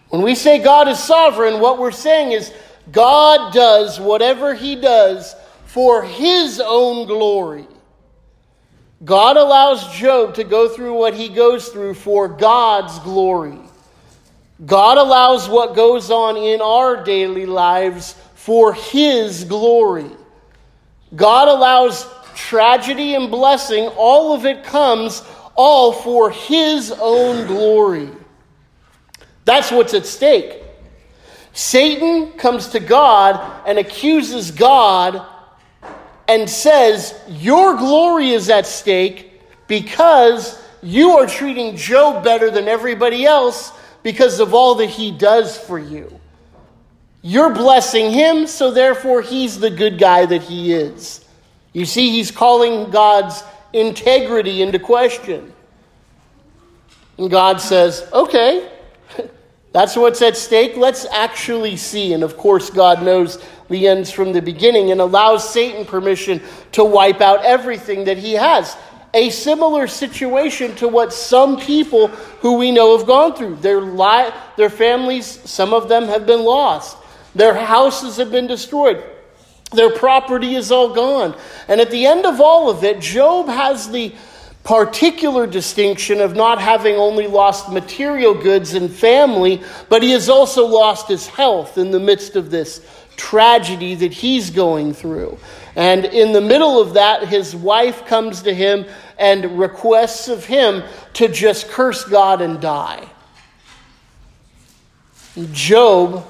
When 0.09 0.23
we 0.23 0.35
say 0.35 0.59
God 0.59 0.89
is 0.89 0.99
sovereign, 0.99 1.61
what 1.61 1.79
we're 1.79 1.93
saying 1.93 2.33
is 2.33 2.53
God 2.91 3.55
does 3.55 4.01
whatever 4.01 4.55
he 4.55 4.75
does 4.75 5.33
for 5.67 6.03
his 6.03 6.61
own 6.61 7.07
glory. 7.07 7.69
God 9.05 9.37
allows 9.37 9.95
Job 9.95 10.35
to 10.35 10.43
go 10.43 10.69
through 10.69 10.95
what 10.95 11.15
he 11.15 11.29
goes 11.29 11.69
through 11.69 11.95
for 11.95 12.27
God's 12.27 12.99
glory. 12.99 13.61
God 14.65 14.99
allows 14.99 15.49
what 15.49 15.75
goes 15.75 16.11
on 16.11 16.37
in 16.37 16.61
our 16.61 17.03
daily 17.03 17.47
lives 17.47 18.15
for 18.35 18.75
His 18.75 19.45
glory. 19.45 20.11
God 21.15 21.49
allows 21.49 22.07
tragedy 22.35 23.15
and 23.15 23.31
blessing, 23.31 23.89
all 23.97 24.35
of 24.35 24.47
it 24.47 24.65
comes 24.65 25.23
all 25.55 25.93
for 25.93 26.31
His 26.31 26.93
own 26.93 27.47
glory. 27.47 28.09
That's 29.45 29.71
what's 29.71 29.95
at 29.95 30.07
stake. 30.07 30.63
Satan 31.53 32.33
comes 32.33 32.69
to 32.69 32.81
God 32.81 33.63
and 33.67 33.79
accuses 33.79 34.51
God 34.51 35.27
and 36.29 36.49
says, 36.49 37.19
Your 37.29 37.77
glory 37.77 38.31
is 38.31 38.49
at 38.49 38.67
stake 38.67 39.41
because 39.67 40.63
you 40.83 41.11
are 41.11 41.27
treating 41.27 41.77
Job 41.77 42.25
better 42.25 42.51
than 42.51 42.69
everybody 42.69 43.27
else 43.27 43.73
because 44.03 44.41
of 44.41 44.55
all 44.55 44.77
that 44.77 44.91
he 44.91 45.11
does 45.11 45.57
for 45.57 45.79
you. 45.79 46.21
You're 47.23 47.55
blessing 47.55 48.11
him, 48.11 48.47
so 48.47 48.71
therefore 48.71 49.23
he's 49.23 49.59
the 49.59 49.71
good 49.71 49.99
guy 49.99 50.27
that 50.27 50.43
he 50.43 50.73
is. 50.73 51.25
You 51.73 51.87
see, 51.87 52.11
he's 52.11 52.31
calling 52.31 52.91
God's 52.91 53.43
integrity 53.73 54.61
into 54.61 54.79
question. 54.79 55.53
And 57.19 57.31
God 57.31 57.61
says, 57.61 58.09
okay, 58.13 58.71
that's 59.73 59.97
what's 59.97 60.21
at 60.21 60.37
stake. 60.37 60.77
Let's 60.77 61.07
actually 61.07 61.77
see. 61.77 62.13
And 62.13 62.25
of 62.25 62.37
course, 62.37 62.71
God 62.71 63.03
knows 63.05 63.43
the 63.71 63.87
ends 63.87 64.11
from 64.11 64.33
the 64.33 64.43
beginning 64.43 64.91
and 64.91 65.01
allows 65.01 65.49
Satan 65.49 65.85
permission 65.85 66.43
to 66.73 66.85
wipe 66.85 67.21
out 67.21 67.45
everything 67.45 68.05
that 68.05 68.19
he 68.19 68.33
has 68.33 68.77
a 69.15 69.31
similar 69.31 69.87
situation 69.87 70.75
to 70.77 70.89
what 70.89 71.13
some 71.13 71.59
people 71.59 72.09
who 72.09 72.57
we 72.57 72.71
know 72.71 72.97
have 72.97 73.07
gone 73.07 73.35
through. 73.35 73.57
Their, 73.57 73.81
li- 73.81 74.31
their 74.57 74.71
families, 74.71 75.27
some 75.27 75.75
of 75.75 75.89
them 75.89 76.07
have 76.07 76.27
been 76.27 76.45
lost, 76.45 76.97
their 77.35 77.55
houses 77.55 78.17
have 78.17 78.31
been 78.31 78.47
destroyed. 78.47 79.03
Their 79.73 79.91
property 79.91 80.55
is 80.55 80.71
all 80.71 80.95
gone. 80.95 81.35
And 81.67 81.81
at 81.81 81.91
the 81.91 82.05
end 82.07 82.27
of 82.27 82.41
all 82.41 82.69
of 82.69 82.85
it, 82.85 83.01
Job 83.01 83.49
has 83.49 83.91
the 83.91 84.15
particular 84.65 85.47
distinction 85.47 86.21
of 86.21 86.37
not 86.37 86.61
having 86.61 86.95
only 86.95 87.27
lost 87.27 87.71
material 87.71 88.35
goods 88.35 88.75
and 88.75 88.91
family, 88.91 89.63
but 89.89 90.03
he 90.03 90.13
has 90.13 90.29
also 90.29 90.67
lost 90.67 91.09
his 91.09 91.27
health 91.27 91.79
in 91.79 91.91
the 91.91 91.99
midst 91.99 92.37
of 92.37 92.51
this 92.51 92.87
tragedy 93.17 93.95
that 93.95 94.13
he's 94.13 94.51
going 94.51 94.93
through. 94.93 95.39
And 95.75 96.05
in 96.05 96.33
the 96.33 96.41
middle 96.41 96.81
of 96.81 96.95
that, 96.95 97.29
his 97.29 97.57
wife 97.57 98.05
comes 98.07 98.43
to 98.43 98.53
him 98.53 98.85
and 99.19 99.59
requests 99.59 100.29
of 100.29 100.45
him 100.45 100.83
to 101.15 101.29
just 101.29 101.69
curse 101.69 102.05
God 102.05 102.43
and 102.43 102.61
die. 102.61 103.09
Job, 105.53 106.27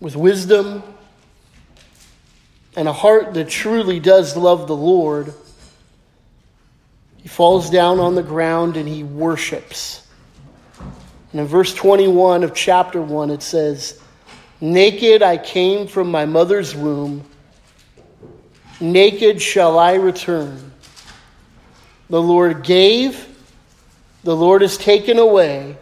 with 0.00 0.16
wisdom 0.16 0.82
and 2.74 2.88
a 2.88 2.92
heart 2.92 3.34
that 3.34 3.48
truly 3.48 4.00
does 4.00 4.36
love 4.36 4.66
the 4.66 4.74
Lord, 4.74 5.32
he 7.18 7.28
falls 7.28 7.70
down 7.70 8.00
on 8.00 8.16
the 8.16 8.22
ground 8.22 8.76
and 8.76 8.88
he 8.88 9.04
worships. 9.04 10.08
And 11.30 11.40
in 11.40 11.46
verse 11.46 11.72
21 11.72 12.42
of 12.42 12.52
chapter 12.52 13.00
1, 13.00 13.30
it 13.30 13.42
says, 13.42 14.01
Naked 14.62 15.24
I 15.24 15.38
came 15.38 15.88
from 15.88 16.08
my 16.08 16.24
mother's 16.24 16.72
womb, 16.72 17.24
naked 18.80 19.42
shall 19.42 19.76
I 19.76 19.94
return. 19.94 20.72
The 22.08 22.22
Lord 22.22 22.62
gave, 22.62 23.26
the 24.22 24.36
Lord 24.36 24.62
has 24.62 24.78
taken 24.78 25.18
away. 25.18 25.76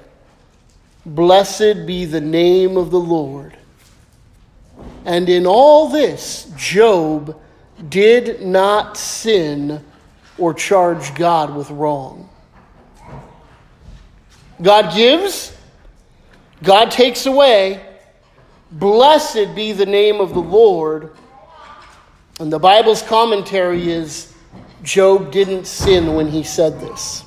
Blessed 1.04 1.86
be 1.86 2.06
the 2.06 2.22
name 2.22 2.78
of 2.78 2.90
the 2.90 2.98
Lord. 2.98 3.54
And 5.04 5.28
in 5.28 5.46
all 5.46 5.90
this, 5.90 6.50
Job 6.56 7.38
did 7.90 8.40
not 8.40 8.96
sin 8.96 9.84
or 10.38 10.54
charge 10.54 11.14
God 11.14 11.54
with 11.54 11.70
wrong. 11.70 12.30
God 14.62 14.94
gives, 14.94 15.54
God 16.62 16.90
takes 16.90 17.26
away. 17.26 17.88
Blessed 18.72 19.54
be 19.54 19.72
the 19.72 19.86
name 19.86 20.20
of 20.20 20.32
the 20.32 20.40
Lord. 20.40 21.12
And 22.38 22.52
the 22.52 22.58
Bible's 22.58 23.02
commentary 23.02 23.90
is 23.90 24.32
Job 24.82 25.32
didn't 25.32 25.66
sin 25.66 26.14
when 26.14 26.28
he 26.28 26.42
said 26.42 26.80
this. 26.80 27.24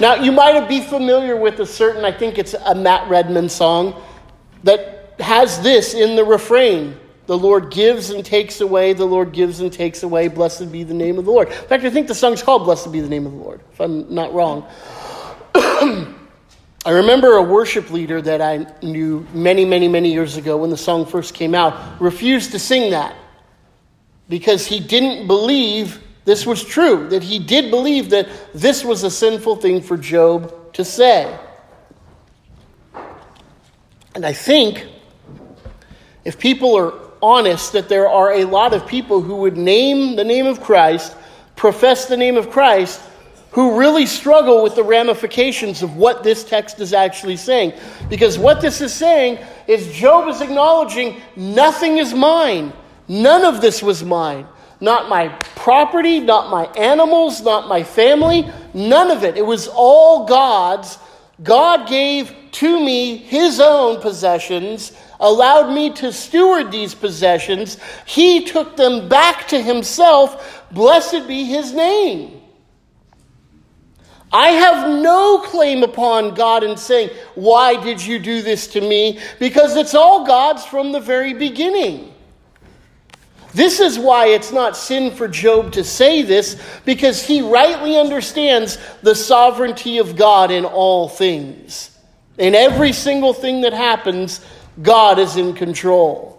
Now, 0.00 0.14
you 0.14 0.32
might 0.32 0.68
be 0.68 0.80
familiar 0.80 1.36
with 1.36 1.60
a 1.60 1.66
certain, 1.66 2.04
I 2.04 2.12
think 2.12 2.38
it's 2.38 2.54
a 2.54 2.74
Matt 2.74 3.08
Redman 3.08 3.48
song, 3.48 4.02
that 4.64 5.14
has 5.20 5.60
this 5.62 5.94
in 5.94 6.16
the 6.16 6.24
refrain 6.24 6.98
The 7.26 7.36
Lord 7.36 7.70
gives 7.70 8.10
and 8.10 8.24
takes 8.24 8.60
away, 8.60 8.92
the 8.92 9.04
Lord 9.04 9.32
gives 9.32 9.60
and 9.60 9.72
takes 9.72 10.02
away, 10.02 10.28
blessed 10.28 10.70
be 10.72 10.82
the 10.82 10.94
name 10.94 11.18
of 11.18 11.24
the 11.24 11.30
Lord. 11.30 11.48
In 11.48 11.54
fact, 11.54 11.84
I 11.84 11.90
think 11.90 12.08
the 12.08 12.14
song's 12.14 12.42
called 12.42 12.64
Blessed 12.64 12.92
be 12.92 13.00
the 13.00 13.08
name 13.08 13.26
of 13.26 13.32
the 13.32 13.38
Lord, 13.38 13.60
if 13.72 13.80
I'm 13.80 14.12
not 14.12 14.32
wrong. 14.32 14.66
I 16.86 16.90
remember 16.90 17.32
a 17.32 17.42
worship 17.42 17.90
leader 17.90 18.22
that 18.22 18.40
I 18.40 18.64
knew 18.80 19.26
many, 19.34 19.64
many, 19.64 19.88
many 19.88 20.12
years 20.12 20.36
ago 20.36 20.56
when 20.58 20.70
the 20.70 20.76
song 20.76 21.04
first 21.04 21.34
came 21.34 21.52
out 21.52 22.00
refused 22.00 22.52
to 22.52 22.60
sing 22.60 22.92
that 22.92 23.16
because 24.28 24.64
he 24.64 24.78
didn't 24.78 25.26
believe 25.26 26.00
this 26.24 26.46
was 26.46 26.64
true, 26.64 27.08
that 27.08 27.24
he 27.24 27.40
did 27.40 27.72
believe 27.72 28.10
that 28.10 28.28
this 28.54 28.84
was 28.84 29.02
a 29.02 29.10
sinful 29.10 29.56
thing 29.56 29.82
for 29.82 29.96
Job 29.96 30.72
to 30.74 30.84
say. 30.84 31.36
And 34.14 34.24
I 34.24 34.32
think 34.32 34.86
if 36.24 36.38
people 36.38 36.76
are 36.76 36.94
honest, 37.20 37.72
that 37.72 37.88
there 37.88 38.08
are 38.08 38.34
a 38.34 38.44
lot 38.44 38.72
of 38.72 38.86
people 38.86 39.22
who 39.22 39.34
would 39.38 39.56
name 39.56 40.14
the 40.14 40.24
name 40.24 40.46
of 40.46 40.60
Christ, 40.60 41.16
profess 41.56 42.06
the 42.06 42.16
name 42.16 42.36
of 42.36 42.50
Christ, 42.50 43.00
who 43.56 43.78
really 43.78 44.04
struggle 44.04 44.62
with 44.62 44.74
the 44.74 44.84
ramifications 44.84 45.82
of 45.82 45.96
what 45.96 46.22
this 46.22 46.44
text 46.44 46.78
is 46.78 46.92
actually 46.92 47.38
saying. 47.38 47.72
Because 48.10 48.38
what 48.38 48.60
this 48.60 48.82
is 48.82 48.92
saying 48.92 49.42
is 49.66 49.90
Job 49.94 50.28
is 50.28 50.42
acknowledging 50.42 51.22
nothing 51.36 51.96
is 51.96 52.12
mine. 52.12 52.70
None 53.08 53.46
of 53.46 53.62
this 53.62 53.82
was 53.82 54.04
mine. 54.04 54.46
Not 54.82 55.08
my 55.08 55.28
property, 55.54 56.20
not 56.20 56.50
my 56.50 56.66
animals, 56.78 57.40
not 57.40 57.66
my 57.66 57.82
family, 57.82 58.46
none 58.74 59.10
of 59.10 59.24
it. 59.24 59.38
It 59.38 59.46
was 59.46 59.68
all 59.68 60.26
God's. 60.26 60.98
God 61.42 61.88
gave 61.88 62.34
to 62.52 62.78
me 62.78 63.16
his 63.16 63.58
own 63.58 64.02
possessions, 64.02 64.92
allowed 65.18 65.72
me 65.72 65.94
to 65.94 66.12
steward 66.12 66.70
these 66.70 66.94
possessions. 66.94 67.78
He 68.04 68.44
took 68.44 68.76
them 68.76 69.08
back 69.08 69.48
to 69.48 69.62
himself. 69.62 70.62
Blessed 70.72 71.26
be 71.26 71.44
his 71.44 71.72
name. 71.72 72.35
I 74.32 74.48
have 74.48 75.02
no 75.02 75.38
claim 75.38 75.82
upon 75.82 76.34
God 76.34 76.64
in 76.64 76.76
saying, 76.76 77.10
Why 77.34 77.80
did 77.82 78.04
you 78.04 78.18
do 78.18 78.42
this 78.42 78.66
to 78.68 78.80
me? 78.80 79.20
Because 79.38 79.76
it's 79.76 79.94
all 79.94 80.26
God's 80.26 80.64
from 80.64 80.92
the 80.92 81.00
very 81.00 81.32
beginning. 81.32 82.12
This 83.54 83.80
is 83.80 83.98
why 83.98 84.26
it's 84.26 84.52
not 84.52 84.76
sin 84.76 85.12
for 85.12 85.28
Job 85.28 85.72
to 85.72 85.84
say 85.84 86.20
this, 86.20 86.60
because 86.84 87.22
he 87.22 87.40
rightly 87.40 87.96
understands 87.96 88.78
the 89.00 89.14
sovereignty 89.14 89.96
of 89.96 90.14
God 90.14 90.50
in 90.50 90.66
all 90.66 91.08
things. 91.08 91.96
In 92.36 92.54
every 92.54 92.92
single 92.92 93.32
thing 93.32 93.62
that 93.62 93.72
happens, 93.72 94.44
God 94.82 95.18
is 95.18 95.36
in 95.36 95.54
control. 95.54 96.35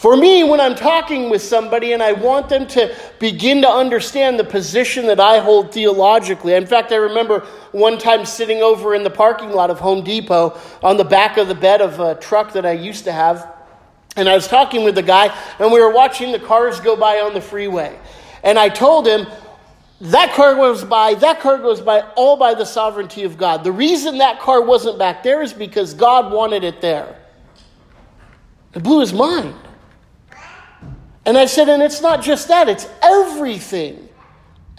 For 0.00 0.16
me, 0.16 0.44
when 0.44 0.62
I'm 0.62 0.76
talking 0.76 1.28
with 1.28 1.42
somebody 1.42 1.92
and 1.92 2.02
I 2.02 2.12
want 2.12 2.48
them 2.48 2.66
to 2.68 2.96
begin 3.18 3.60
to 3.60 3.68
understand 3.68 4.38
the 4.38 4.44
position 4.44 5.06
that 5.08 5.20
I 5.20 5.40
hold 5.40 5.74
theologically, 5.74 6.54
in 6.54 6.66
fact, 6.66 6.90
I 6.90 6.96
remember 6.96 7.40
one 7.72 7.98
time 7.98 8.24
sitting 8.24 8.62
over 8.62 8.94
in 8.94 9.02
the 9.02 9.10
parking 9.10 9.50
lot 9.50 9.68
of 9.68 9.78
Home 9.78 10.02
Depot 10.02 10.58
on 10.82 10.96
the 10.96 11.04
back 11.04 11.36
of 11.36 11.48
the 11.48 11.54
bed 11.54 11.82
of 11.82 12.00
a 12.00 12.14
truck 12.14 12.54
that 12.54 12.64
I 12.64 12.72
used 12.72 13.04
to 13.04 13.12
have, 13.12 13.46
and 14.16 14.26
I 14.26 14.34
was 14.34 14.48
talking 14.48 14.84
with 14.84 14.94
the 14.94 15.02
guy, 15.02 15.36
and 15.58 15.70
we 15.70 15.80
were 15.80 15.92
watching 15.92 16.32
the 16.32 16.40
cars 16.40 16.80
go 16.80 16.96
by 16.96 17.20
on 17.20 17.34
the 17.34 17.42
freeway. 17.42 17.94
And 18.42 18.58
I 18.58 18.70
told 18.70 19.06
him, 19.06 19.26
that 20.00 20.32
car 20.32 20.54
goes 20.54 20.82
by, 20.82 21.12
that 21.12 21.40
car 21.40 21.58
goes 21.58 21.82
by, 21.82 22.00
all 22.16 22.38
by 22.38 22.54
the 22.54 22.64
sovereignty 22.64 23.24
of 23.24 23.36
God. 23.36 23.64
The 23.64 23.72
reason 23.72 24.16
that 24.16 24.40
car 24.40 24.62
wasn't 24.62 24.98
back 24.98 25.22
there 25.22 25.42
is 25.42 25.52
because 25.52 25.92
God 25.92 26.32
wanted 26.32 26.64
it 26.64 26.80
there. 26.80 27.18
It 28.72 28.82
blew 28.82 29.00
his 29.00 29.12
mind. 29.12 29.54
And 31.30 31.38
I 31.38 31.46
said, 31.46 31.68
and 31.68 31.80
it's 31.80 32.00
not 32.00 32.24
just 32.24 32.48
that, 32.48 32.68
it's 32.68 32.88
everything. 33.00 34.08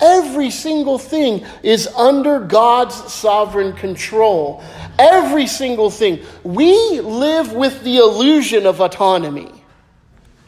Every 0.01 0.50
single 0.50 0.98
thing 0.98 1.46
is 1.63 1.88
under 1.88 2.41
God's 2.41 2.93
sovereign 2.93 3.72
control. 3.72 4.62
Every 5.00 5.48
single 5.48 5.89
thing. 5.89 6.20
We 6.43 7.00
live 7.00 7.53
with 7.53 7.81
the 7.86 8.00
illusion 8.00 8.65
of 8.65 8.81
autonomy. 8.81 9.50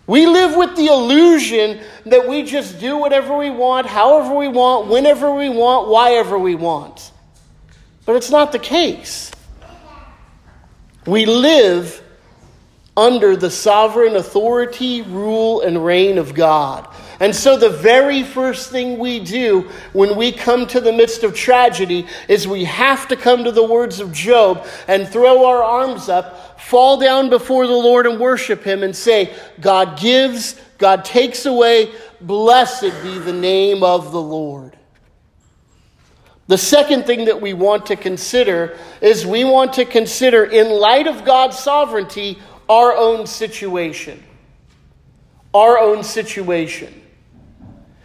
We 0.06 0.28
live 0.28 0.58
with 0.58 0.76
the 0.76 0.88
illusion 0.88 1.80
that 2.06 2.28
we 2.28 2.44
just 2.44 2.82
do 2.82 2.98
whatever 2.98 3.38
we 3.38 3.50
want, 3.50 3.88
however 3.88 4.36
we 4.36 4.50
want, 4.50 4.90
whenever 4.90 5.34
we 5.34 5.48
want, 5.48 5.88
whyever 5.88 6.38
we 6.38 6.56
want. 6.56 7.14
But 8.06 8.18
it's 8.18 8.30
not 8.30 8.52
the 8.52 8.60
case. 8.60 9.32
We 11.08 11.26
live 11.26 12.03
under 12.96 13.36
the 13.36 13.50
sovereign 13.50 14.16
authority, 14.16 15.02
rule, 15.02 15.62
and 15.62 15.84
reign 15.84 16.18
of 16.18 16.36
God. 16.36 16.88
And 17.20 17.36
so, 17.36 17.58
the 17.58 17.70
very 17.70 18.22
first 18.24 18.70
thing 18.70 19.00
we 19.00 19.20
do 19.20 19.70
when 19.94 20.16
we 20.16 20.32
come 20.32 20.68
to 20.68 20.82
the 20.82 20.92
midst 20.92 21.24
of 21.24 21.34
tragedy 21.34 22.06
is 22.28 22.48
we 22.48 22.66
have 22.66 23.08
to 23.08 23.16
come 23.16 23.46
to 23.46 23.52
the 23.52 23.64
words 23.64 24.00
of 24.00 24.12
Job 24.12 24.66
and 24.88 25.08
throw 25.08 25.46
our 25.46 25.64
arms 25.64 26.10
up, 26.10 26.60
fall 26.60 27.00
down 27.00 27.30
before 27.30 27.66
the 27.66 27.74
Lord 27.74 28.06
and 28.06 28.20
worship 28.20 28.64
Him 28.64 28.84
and 28.84 28.96
say, 28.96 29.34
God 29.60 29.98
gives, 30.00 30.60
God 30.78 31.06
takes 31.06 31.46
away, 31.46 31.92
blessed 32.22 32.94
be 33.02 33.18
the 33.20 33.34
name 33.34 33.84
of 33.84 34.12
the 34.12 34.22
Lord. 34.22 34.78
The 36.48 36.58
second 36.58 37.06
thing 37.06 37.26
that 37.26 37.42
we 37.42 37.54
want 37.54 37.86
to 37.86 37.96
consider 37.96 38.78
is 39.02 39.26
we 39.26 39.46
want 39.46 39.74
to 39.74 39.86
consider, 39.86 40.44
in 40.44 40.70
light 40.70 41.08
of 41.08 41.24
God's 41.24 41.58
sovereignty, 41.58 42.38
our 42.70 42.96
own 42.96 43.28
situation. 43.28 44.24
Our 45.54 45.78
own 45.78 46.04
situation. 46.04 47.02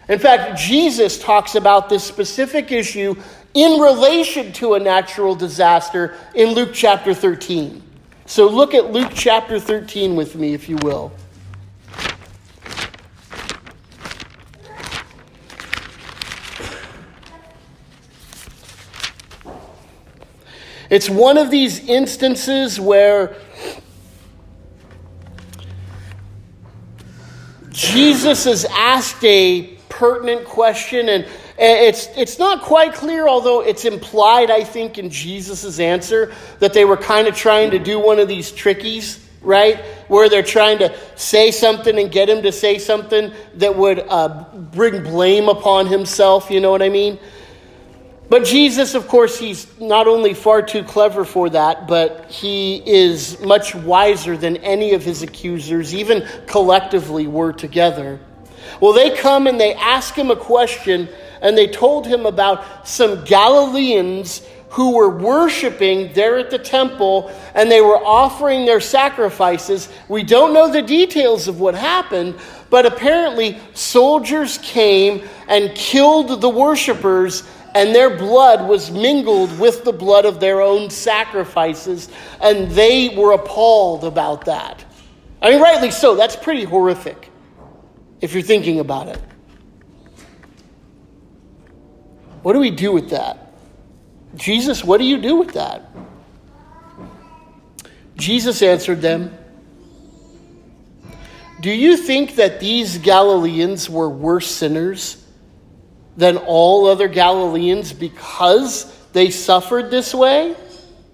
In 0.08 0.18
fact, 0.18 0.58
Jesus 0.58 1.18
talks 1.18 1.54
about 1.54 1.88
this 1.88 2.02
specific 2.04 2.72
issue 2.72 3.14
in 3.54 3.80
relation 3.80 4.52
to 4.54 4.74
a 4.74 4.80
natural 4.80 5.34
disaster 5.34 6.16
in 6.34 6.50
Luke 6.50 6.70
chapter 6.72 7.12
13. 7.12 7.82
So 8.26 8.48
look 8.48 8.74
at 8.74 8.92
Luke 8.92 9.12
chapter 9.14 9.58
13 9.58 10.16
with 10.16 10.34
me, 10.34 10.54
if 10.54 10.68
you 10.68 10.76
will. 10.82 11.12
It's 20.90 21.10
one 21.10 21.36
of 21.36 21.50
these 21.50 21.80
instances 21.80 22.80
where 22.80 23.36
Jesus 27.78 28.44
is 28.46 28.64
asked 28.64 29.22
a 29.22 29.62
pertinent 29.88 30.44
question, 30.44 31.08
and 31.10 31.24
it's, 31.56 32.08
it's 32.16 32.36
not 32.36 32.62
quite 32.62 32.92
clear, 32.92 33.28
although 33.28 33.60
it's 33.60 33.84
implied, 33.84 34.50
I 34.50 34.64
think, 34.64 34.98
in 34.98 35.10
Jesus' 35.10 35.78
answer 35.78 36.34
that 36.58 36.72
they 36.72 36.84
were 36.84 36.96
kind 36.96 37.28
of 37.28 37.36
trying 37.36 37.70
to 37.70 37.78
do 37.78 38.00
one 38.00 38.18
of 38.18 38.26
these 38.26 38.50
trickies, 38.50 39.24
right? 39.42 39.76
Where 40.08 40.28
they're 40.28 40.42
trying 40.42 40.78
to 40.78 40.92
say 41.14 41.52
something 41.52 41.96
and 41.96 42.10
get 42.10 42.28
him 42.28 42.42
to 42.42 42.50
say 42.50 42.78
something 42.78 43.30
that 43.54 43.76
would 43.76 44.00
uh, 44.08 44.46
bring 44.52 45.04
blame 45.04 45.48
upon 45.48 45.86
himself, 45.86 46.50
you 46.50 46.60
know 46.60 46.72
what 46.72 46.82
I 46.82 46.88
mean? 46.88 47.16
But 48.28 48.44
Jesus, 48.44 48.94
of 48.94 49.08
course, 49.08 49.38
he's 49.38 49.66
not 49.80 50.06
only 50.06 50.34
far 50.34 50.60
too 50.60 50.84
clever 50.84 51.24
for 51.24 51.48
that, 51.50 51.88
but 51.88 52.30
he 52.30 52.82
is 52.84 53.40
much 53.40 53.74
wiser 53.74 54.36
than 54.36 54.58
any 54.58 54.92
of 54.92 55.02
his 55.02 55.22
accusers, 55.22 55.94
even 55.94 56.28
collectively, 56.46 57.26
were 57.26 57.54
together. 57.54 58.20
Well, 58.80 58.92
they 58.92 59.16
come 59.16 59.46
and 59.46 59.58
they 59.58 59.74
ask 59.74 60.14
him 60.14 60.30
a 60.30 60.36
question, 60.36 61.08
and 61.40 61.56
they 61.56 61.68
told 61.68 62.06
him 62.06 62.26
about 62.26 62.86
some 62.86 63.24
Galileans 63.24 64.46
who 64.70 64.94
were 64.94 65.08
worshiping 65.08 66.12
there 66.12 66.38
at 66.38 66.50
the 66.50 66.58
temple 66.58 67.32
and 67.54 67.70
they 67.70 67.80
were 67.80 67.96
offering 67.96 68.66
their 68.66 68.80
sacrifices. 68.80 69.88
We 70.08 70.22
don't 70.22 70.52
know 70.52 70.70
the 70.70 70.82
details 70.82 71.48
of 71.48 71.58
what 71.58 71.74
happened, 71.74 72.34
but 72.68 72.84
apparently 72.84 73.58
soldiers 73.72 74.58
came 74.58 75.26
and 75.48 75.74
killed 75.74 76.42
the 76.42 76.50
worshipers 76.50 77.44
and 77.78 77.94
their 77.94 78.10
blood 78.10 78.68
was 78.68 78.90
mingled 78.90 79.56
with 79.56 79.84
the 79.84 79.92
blood 79.92 80.24
of 80.24 80.40
their 80.40 80.60
own 80.60 80.90
sacrifices, 80.90 82.08
and 82.40 82.68
they 82.72 83.14
were 83.16 83.34
appalled 83.34 84.02
about 84.02 84.46
that. 84.46 84.84
I 85.40 85.50
mean, 85.50 85.62
rightly 85.62 85.92
so. 85.92 86.16
That's 86.16 86.34
pretty 86.34 86.64
horrific 86.64 87.30
if 88.20 88.34
you're 88.34 88.42
thinking 88.42 88.80
about 88.80 89.06
it. 89.06 89.20
What 92.42 92.54
do 92.54 92.58
we 92.58 92.72
do 92.72 92.90
with 92.90 93.10
that? 93.10 93.52
Jesus, 94.34 94.82
what 94.82 94.98
do 94.98 95.04
you 95.04 95.18
do 95.18 95.36
with 95.36 95.52
that? 95.52 95.88
Jesus 98.16 98.60
answered 98.60 99.00
them 99.00 99.38
Do 101.60 101.70
you 101.70 101.96
think 101.96 102.34
that 102.34 102.58
these 102.58 102.98
Galileans 102.98 103.88
were 103.88 104.10
worse 104.10 104.48
sinners? 104.48 105.17
Than 106.18 106.36
all 106.36 106.86
other 106.86 107.08
Galileans 107.08 107.94
because 107.94 108.92
they 109.12 109.30
suffered 109.30 109.90
this 109.90 110.12
way? 110.12 110.54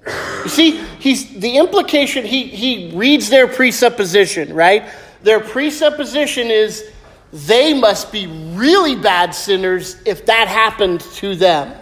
You 0.07 0.49
see, 0.49 0.79
he's 0.99 1.39
the 1.39 1.59
implication, 1.59 2.25
he, 2.25 2.45
he 2.45 2.91
reads 2.95 3.31
their 3.31 3.47
presupposition, 3.47 4.53
right? 4.55 4.89
Their 5.23 5.41
presupposition 5.41 6.51
is 6.51 6.91
they 7.33 7.79
must 7.79 8.11
be 8.11 8.27
really 8.55 8.97
bad 8.97 9.35
sinners 9.35 9.97
if 10.05 10.27
that 10.27 10.49
happened 10.49 11.01
to 11.01 11.37
them. 11.37 11.75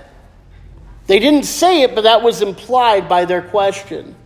They 1.06 1.18
didn't 1.18 1.44
say 1.44 1.82
it, 1.82 1.94
but 1.94 2.02
that 2.02 2.22
was 2.22 2.42
implied 2.42 3.08
by 3.08 3.24
their 3.24 3.42
question. 3.42 4.16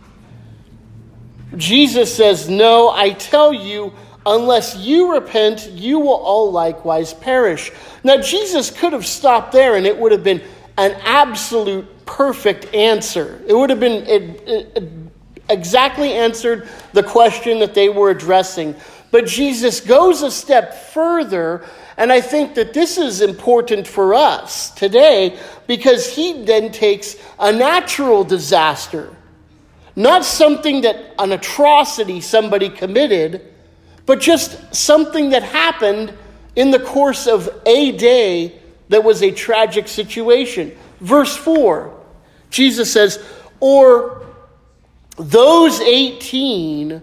Jesus 1.55 2.15
says, 2.15 2.49
No, 2.49 2.89
I 2.89 3.11
tell 3.11 3.53
you, 3.53 3.93
Unless 4.27 4.75
you 4.75 5.13
repent, 5.13 5.69
you 5.71 5.99
will 5.99 6.17
all 6.17 6.51
likewise 6.51 7.13
perish. 7.13 7.71
Now, 8.03 8.17
Jesus 8.17 8.69
could 8.69 8.91
have 8.91 9.05
stopped 9.05 9.53
there 9.53 9.77
and 9.77 9.87
it 9.87 9.97
would 9.97 10.11
have 10.11 10.23
been 10.23 10.43
an 10.77 10.91
absolute 11.05 12.05
perfect 12.05 12.73
answer. 12.73 13.41
It 13.47 13.53
would 13.53 13.69
have 13.69 13.79
been 13.79 14.05
it, 14.05 14.43
it, 14.45 14.83
exactly 15.47 16.11
answered 16.11 16.67
the 16.91 17.03
question 17.03 17.59
that 17.59 17.73
they 17.73 17.87
were 17.87 18.09
addressing. 18.09 18.75
But 19.11 19.27
Jesus 19.27 19.79
goes 19.79 20.21
a 20.21 20.29
step 20.29 20.73
further, 20.73 21.65
and 21.95 22.11
I 22.11 22.19
think 22.19 22.53
that 22.55 22.73
this 22.73 22.97
is 22.97 23.21
important 23.21 23.87
for 23.87 24.13
us 24.13 24.71
today 24.71 25.39
because 25.67 26.13
he 26.13 26.43
then 26.43 26.73
takes 26.73 27.15
a 27.39 27.53
natural 27.53 28.25
disaster, 28.25 29.15
not 29.95 30.25
something 30.25 30.81
that 30.81 31.15
an 31.17 31.31
atrocity 31.31 32.19
somebody 32.19 32.67
committed 32.67 33.53
but 34.07 34.21
just 34.21 34.73
something 34.73 35.29
that 35.31 35.43
happened 35.43 36.11
in 36.55 36.71
the 36.71 36.79
course 36.79 37.27
of 37.27 37.49
a 37.67 37.91
day 37.91 38.59
that 38.89 39.03
was 39.03 39.21
a 39.21 39.29
tragic 39.31 39.87
situation. 39.87 40.75
Verse 41.01 41.35
4, 41.35 41.93
Jesus 42.49 42.91
says, 42.91 43.23
Or 43.59 44.25
those 45.17 45.81
18 45.81 47.01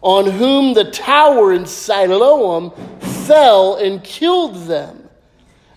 on 0.00 0.30
whom 0.30 0.72
the 0.72 0.90
tower 0.90 1.52
in 1.52 1.66
Siloam 1.66 2.70
fell 3.00 3.76
and 3.76 4.02
killed 4.02 4.66
them. 4.66 5.08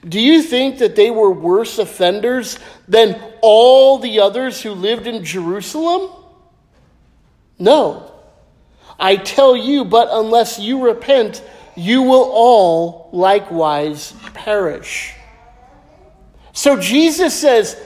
Do 0.08 0.20
you 0.20 0.44
think 0.44 0.78
that 0.78 0.96
they 0.96 1.10
were 1.10 1.32
worse 1.32 1.80
offenders 1.80 2.60
than 2.88 3.20
all 3.42 3.98
the 3.98 4.20
others 4.20 4.62
who 4.62 4.72
lived 4.72 5.08
in 5.08 5.24
Jerusalem? 5.24 6.12
No. 7.58 8.13
I 9.00 9.16
tell 9.16 9.56
you, 9.56 9.86
but 9.86 10.08
unless 10.12 10.60
you 10.60 10.86
repent, 10.86 11.44
you 11.76 12.02
will 12.04 12.30
all 12.32 13.10
likewise 13.12 14.14
perish. 14.34 15.14
So 16.54 16.80
Jesus 16.80 17.40
says 17.40 17.82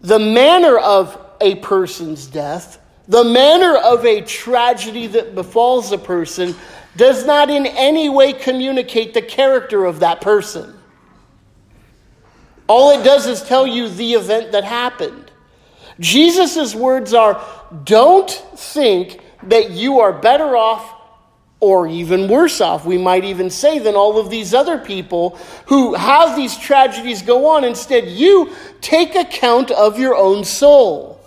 the 0.00 0.18
manner 0.18 0.78
of 0.78 1.18
a 1.40 1.56
person's 1.56 2.26
death, 2.26 2.80
the 3.06 3.24
manner 3.24 3.76
of 3.76 4.04
a 4.04 4.20
tragedy 4.22 5.06
that 5.08 5.34
befalls 5.34 5.92
a 5.92 5.98
person, 5.98 6.54
does 6.96 7.24
not 7.24 7.48
in 7.48 7.66
any 7.66 8.08
way 8.08 8.32
communicate 8.32 9.14
the 9.14 9.22
character 9.22 9.84
of 9.84 10.00
that 10.00 10.20
person. 10.20 10.74
All 12.66 12.90
it 12.90 13.04
does 13.04 13.26
is 13.26 13.42
tell 13.42 13.66
you 13.66 13.88
the 13.88 14.14
event 14.14 14.52
that 14.52 14.64
happened. 14.64 15.30
Jesus' 16.00 16.74
words 16.74 17.14
are 17.14 17.42
don't 17.84 18.30
think 18.30 19.20
that 19.44 19.70
you 19.70 20.00
are 20.00 20.12
better 20.12 20.56
off 20.56 20.94
or 21.60 21.88
even 21.88 22.28
worse 22.28 22.60
off, 22.60 22.84
we 22.84 22.98
might 22.98 23.24
even 23.24 23.50
say, 23.50 23.78
than 23.78 23.96
all 23.96 24.18
of 24.18 24.30
these 24.30 24.54
other 24.54 24.78
people 24.78 25.36
who 25.66 25.94
have 25.94 26.36
these 26.36 26.56
tragedies 26.56 27.22
go 27.22 27.48
on. 27.48 27.64
Instead, 27.64 28.06
you 28.06 28.52
take 28.80 29.16
account 29.16 29.70
of 29.72 29.98
your 29.98 30.14
own 30.14 30.44
soul. 30.44 31.20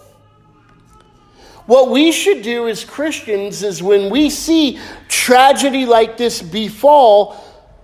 What 1.65 1.89
we 1.89 2.11
should 2.11 2.41
do 2.41 2.67
as 2.67 2.83
Christians 2.83 3.61
is 3.61 3.83
when 3.83 4.09
we 4.09 4.29
see 4.29 4.79
tragedy 5.09 5.85
like 5.85 6.17
this 6.17 6.41
befall 6.41 7.37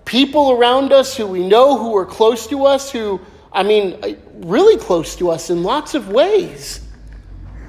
people 0.06 0.52
around 0.52 0.94
us 0.94 1.18
who 1.18 1.28
we 1.28 1.46
know 1.46 1.78
who 1.78 1.96
are 1.98 2.06
close 2.06 2.48
to 2.48 2.66
us, 2.66 2.90
who, 2.90 3.20
I 3.52 3.64
mean, 3.64 4.18
really 4.36 4.78
close 4.78 5.18
to 5.18 5.30
us 5.30 5.50
in 5.50 5.64
lots 5.64 5.96
of 5.96 6.10
ways. 6.10 6.87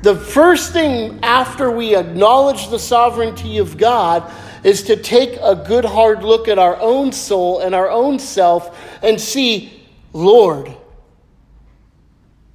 The 0.03 0.15
first 0.15 0.73
thing 0.73 1.19
after 1.23 1.71
we 1.71 1.97
acknowledge 1.97 2.69
the 2.69 2.79
sovereignty 2.79 3.59
of 3.59 3.77
God 3.77 4.31
is 4.63 4.85
to 4.85 4.97
take 4.97 5.39
a 5.43 5.57
good 5.57 5.85
hard 5.85 6.23
look 6.23 6.47
at 6.49 6.59
our 6.59 6.77
own 6.81 7.13
soul 7.13 7.61
and 7.61 7.75
our 7.75 7.91
own 7.91 8.19
self 8.19 8.79
and 9.03 9.21
see, 9.21 9.85
Lord, 10.13 10.73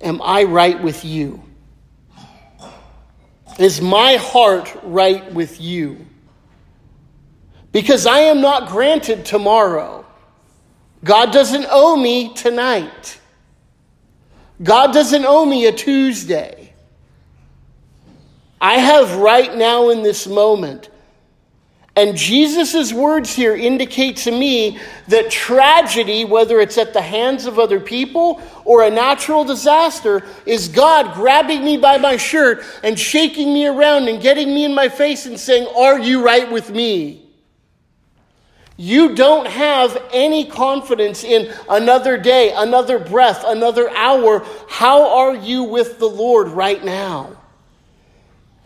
am 0.02 0.22
I 0.22 0.44
right 0.44 0.82
with 0.82 1.04
you? 1.04 1.42
Is 3.60 3.82
my 3.82 4.16
heart 4.16 4.76
right 4.84 5.32
with 5.34 5.60
you? 5.62 6.06
Because 7.72 8.06
I 8.06 8.20
am 8.20 8.42
not 8.42 8.70
granted 8.70 9.26
tomorrow. 9.26 10.06
God 11.04 11.34
doesn't 11.34 11.66
owe 11.70 11.96
me 11.96 12.34
tonight. 12.34 13.20
God 14.62 14.94
doesn't 14.94 15.26
owe 15.26 15.46
me 15.46 15.66
a 15.66 15.72
Tuesday. 15.72 16.63
I 18.64 18.80
have 18.80 19.18
right 19.18 19.56
now 19.56 19.90
in 19.90 20.02
this 20.02 20.26
moment 20.26 20.90
and 21.96 22.18
Jesus' 22.18 22.92
words 22.92 23.36
here 23.36 23.56
indicate 23.56 24.18
to 24.18 24.32
me 24.32 24.80
that 25.10 25.30
tragedy, 25.30 26.26
whether 26.26 26.60
it's 26.60 26.80
at 26.80 26.92
the 26.92 27.02
hands 27.02 27.46
of 27.46 27.60
other 27.60 27.80
people 27.80 28.42
or 28.66 28.84
a 28.84 28.90
natural 28.90 29.44
disaster, 29.44 30.24
is 30.48 30.70
God 30.70 31.14
grabbing 31.14 31.64
me 31.64 31.78
by 31.78 32.00
my 32.00 32.18
shirt 32.18 32.64
and 32.84 33.00
shaking 33.00 33.54
me 33.54 33.68
around 33.68 34.08
and 34.08 34.20
getting 34.20 34.48
me 34.48 34.66
in 34.66 34.74
my 34.74 34.90
face 34.90 35.28
and 35.28 35.40
saying, 35.40 35.68
Are 35.78 36.00
you 36.00 36.26
right 36.26 36.52
with 36.52 36.72
me? 36.72 37.20
You 38.76 39.14
don't 39.14 39.46
have 39.46 39.96
any 40.12 40.46
confidence 40.46 41.24
in 41.24 41.54
another 41.70 42.18
day, 42.18 42.54
another 42.56 42.98
breath, 42.98 43.44
another 43.46 43.92
hour. 43.92 44.44
How 44.68 45.20
are 45.20 45.36
you 45.36 45.64
with 45.66 46.00
the 46.00 46.10
Lord 46.10 46.48
right 46.48 46.84
now? 46.84 47.38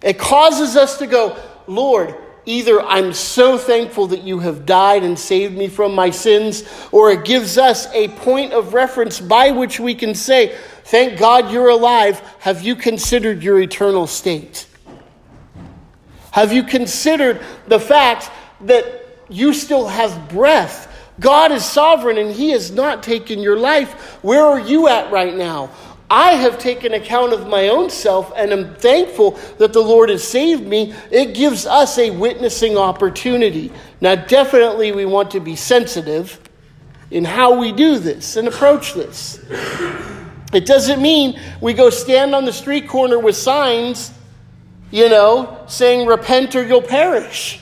It 0.01 0.17
causes 0.17 0.75
us 0.75 0.97
to 0.99 1.07
go, 1.07 1.37
Lord, 1.67 2.15
either 2.45 2.81
I'm 2.81 3.13
so 3.13 3.57
thankful 3.57 4.07
that 4.07 4.23
you 4.23 4.39
have 4.39 4.65
died 4.65 5.03
and 5.03 5.17
saved 5.17 5.55
me 5.55 5.67
from 5.67 5.93
my 5.93 6.09
sins, 6.09 6.63
or 6.91 7.11
it 7.11 7.25
gives 7.25 7.57
us 7.57 7.87
a 7.93 8.07
point 8.07 8.53
of 8.53 8.73
reference 8.73 9.19
by 9.19 9.51
which 9.51 9.79
we 9.79 9.93
can 9.95 10.15
say, 10.15 10.57
Thank 10.85 11.19
God 11.19 11.51
you're 11.51 11.67
alive. 11.67 12.19
Have 12.39 12.61
you 12.63 12.73
considered 12.73 13.43
your 13.43 13.59
eternal 13.59 14.07
state? 14.07 14.67
Have 16.31 16.53
you 16.53 16.63
considered 16.63 17.41
the 17.67 17.79
fact 17.79 18.31
that 18.61 18.85
you 19.27 19.53
still 19.53 19.87
have 19.87 20.29
breath? 20.29 20.85
God 21.19 21.51
is 21.51 21.65
sovereign 21.65 22.17
and 22.17 22.31
He 22.31 22.51
has 22.51 22.71
not 22.71 23.03
taken 23.03 23.39
your 23.39 23.57
life. 23.57 24.23
Where 24.23 24.45
are 24.45 24.59
you 24.59 24.87
at 24.87 25.11
right 25.11 25.35
now? 25.35 25.71
I 26.09 26.33
have 26.33 26.57
taken 26.57 26.93
account 26.93 27.33
of 27.33 27.47
my 27.47 27.67
own 27.67 27.89
self 27.89 28.31
and 28.35 28.51
am 28.51 28.75
thankful 28.75 29.31
that 29.57 29.73
the 29.73 29.81
Lord 29.81 30.09
has 30.09 30.25
saved 30.25 30.65
me. 30.65 30.93
It 31.11 31.35
gives 31.35 31.65
us 31.65 31.97
a 31.97 32.11
witnessing 32.11 32.77
opportunity. 32.77 33.73
Now, 33.99 34.15
definitely, 34.15 34.93
we 34.93 35.05
want 35.05 35.31
to 35.31 35.41
be 35.41 35.57
sensitive 35.57 36.39
in 37.11 37.25
how 37.25 37.59
we 37.59 37.71
do 37.71 37.99
this 37.99 38.37
and 38.37 38.47
approach 38.47 38.93
this. 38.93 39.39
It 40.53 40.65
doesn't 40.65 41.01
mean 41.01 41.39
we 41.59 41.73
go 41.73 41.89
stand 41.89 42.33
on 42.33 42.45
the 42.45 42.53
street 42.53 42.87
corner 42.87 43.19
with 43.19 43.35
signs, 43.35 44.13
you 44.91 45.09
know, 45.09 45.57
saying, 45.67 46.07
Repent 46.07 46.55
or 46.55 46.63
you'll 46.63 46.81
perish. 46.81 47.59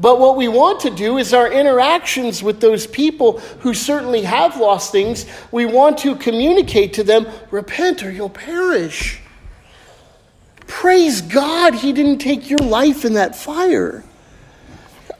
But 0.00 0.18
what 0.18 0.36
we 0.36 0.48
want 0.48 0.80
to 0.80 0.90
do 0.90 1.18
is 1.18 1.34
our 1.34 1.52
interactions 1.52 2.42
with 2.42 2.60
those 2.60 2.86
people 2.86 3.38
who 3.60 3.74
certainly 3.74 4.22
have 4.22 4.56
lost 4.56 4.92
things, 4.92 5.26
we 5.52 5.66
want 5.66 5.98
to 5.98 6.16
communicate 6.16 6.94
to 6.94 7.04
them 7.04 7.26
repent 7.50 8.02
or 8.02 8.10
you'll 8.10 8.30
perish. 8.30 9.20
Praise 10.66 11.20
God, 11.20 11.74
He 11.74 11.92
didn't 11.92 12.18
take 12.18 12.48
your 12.48 12.60
life 12.60 13.04
in 13.04 13.12
that 13.14 13.36
fire. 13.36 14.02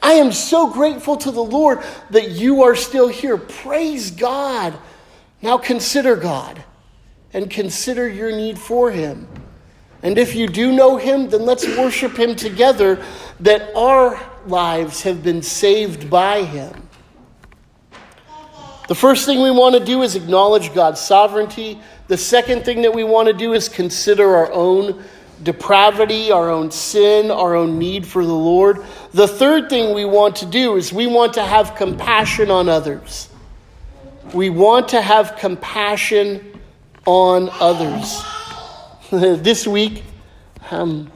I 0.03 0.13
am 0.15 0.33
so 0.33 0.71
grateful 0.71 1.19
to 1.19 1.31
the 1.31 1.45
Lord 1.45 1.83
that 2.09 2.31
you 2.31 2.63
are 2.63 2.75
still 2.75 3.09
here. 3.09 3.37
Praise 3.37 4.11
God. 4.11 4.73
Now 5.43 5.59
consider 5.59 6.17
God 6.17 6.65
and 7.35 7.51
consider 7.51 8.09
your 8.09 8.31
need 8.31 8.59
for 8.59 8.91
Him. 8.91 9.29
And 10.03 10.17
if 10.17 10.35
you 10.35 10.47
do 10.47 10.73
know 10.73 10.97
Him, 10.97 11.29
then 11.29 11.45
let's 11.45 11.67
worship 11.77 12.19
Him 12.19 12.35
together 12.35 13.03
that 13.41 13.75
our 13.75 14.21
lives 14.47 15.03
have 15.03 15.23
been 15.23 15.43
saved 15.43 16.11
by 16.11 16.43
him. 16.43 16.89
The 18.89 18.95
first 18.95 19.25
thing 19.25 19.41
we 19.41 19.51
want 19.51 19.77
to 19.77 19.85
do 19.85 20.03
is 20.03 20.17
acknowledge 20.17 20.75
God's 20.75 21.01
sovereignty. 21.01 21.81
The 22.09 22.17
second 22.17 22.65
thing 22.65 22.83
that 22.83 22.95
we 22.95 23.05
want 23.05 23.29
to 23.29 23.33
do 23.33 23.53
is 23.53 23.69
consider 23.69 24.35
our 24.35 24.53
own 24.53 25.05
depravity, 25.43 26.33
our 26.33 26.51
own 26.51 26.71
sin, 26.71 27.31
our 27.31 27.55
own 27.55 27.79
need 27.79 28.05
for 28.05 28.25
the 28.25 28.35
Lord. 28.35 28.85
The 29.13 29.29
third 29.29 29.71
thing 29.71 29.95
we 29.95 30.05
want 30.05 30.37
to 30.37 30.47
do 30.47 30.77
is 30.77 30.93
we 30.93 31.07
want 31.07 31.35
to 31.35 31.43
have 31.43 31.77
compassion 31.77 32.51
on 32.51 32.69
others. 32.69 33.29
We 34.35 34.51
want 34.51 34.89
to 34.89 35.01
have 35.01 35.37
compassion 35.37 36.61
on 37.07 37.49
others. 37.61 38.23
this 39.13 39.67
week, 39.67 40.05
um, 40.71 41.11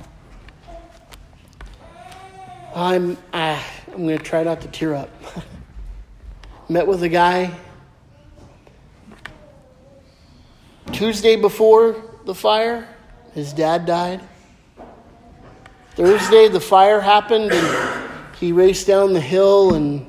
I'm, 2.74 3.16
uh, 3.32 3.62
I'm 3.92 4.04
going 4.04 4.18
to 4.18 4.24
try 4.24 4.42
not 4.42 4.60
to 4.62 4.68
tear 4.68 4.94
up. 4.94 5.10
Met 6.68 6.88
with 6.88 7.04
a 7.04 7.08
guy 7.08 7.56
Tuesday 10.90 11.36
before 11.36 12.02
the 12.24 12.34
fire. 12.34 12.88
His 13.32 13.52
dad 13.52 13.86
died. 13.86 14.20
Thursday, 15.92 16.48
the 16.48 16.58
fire 16.58 17.00
happened, 17.00 17.52
and 17.52 18.10
he 18.40 18.50
raced 18.50 18.88
down 18.88 19.12
the 19.12 19.20
hill, 19.20 19.74
and 19.74 20.04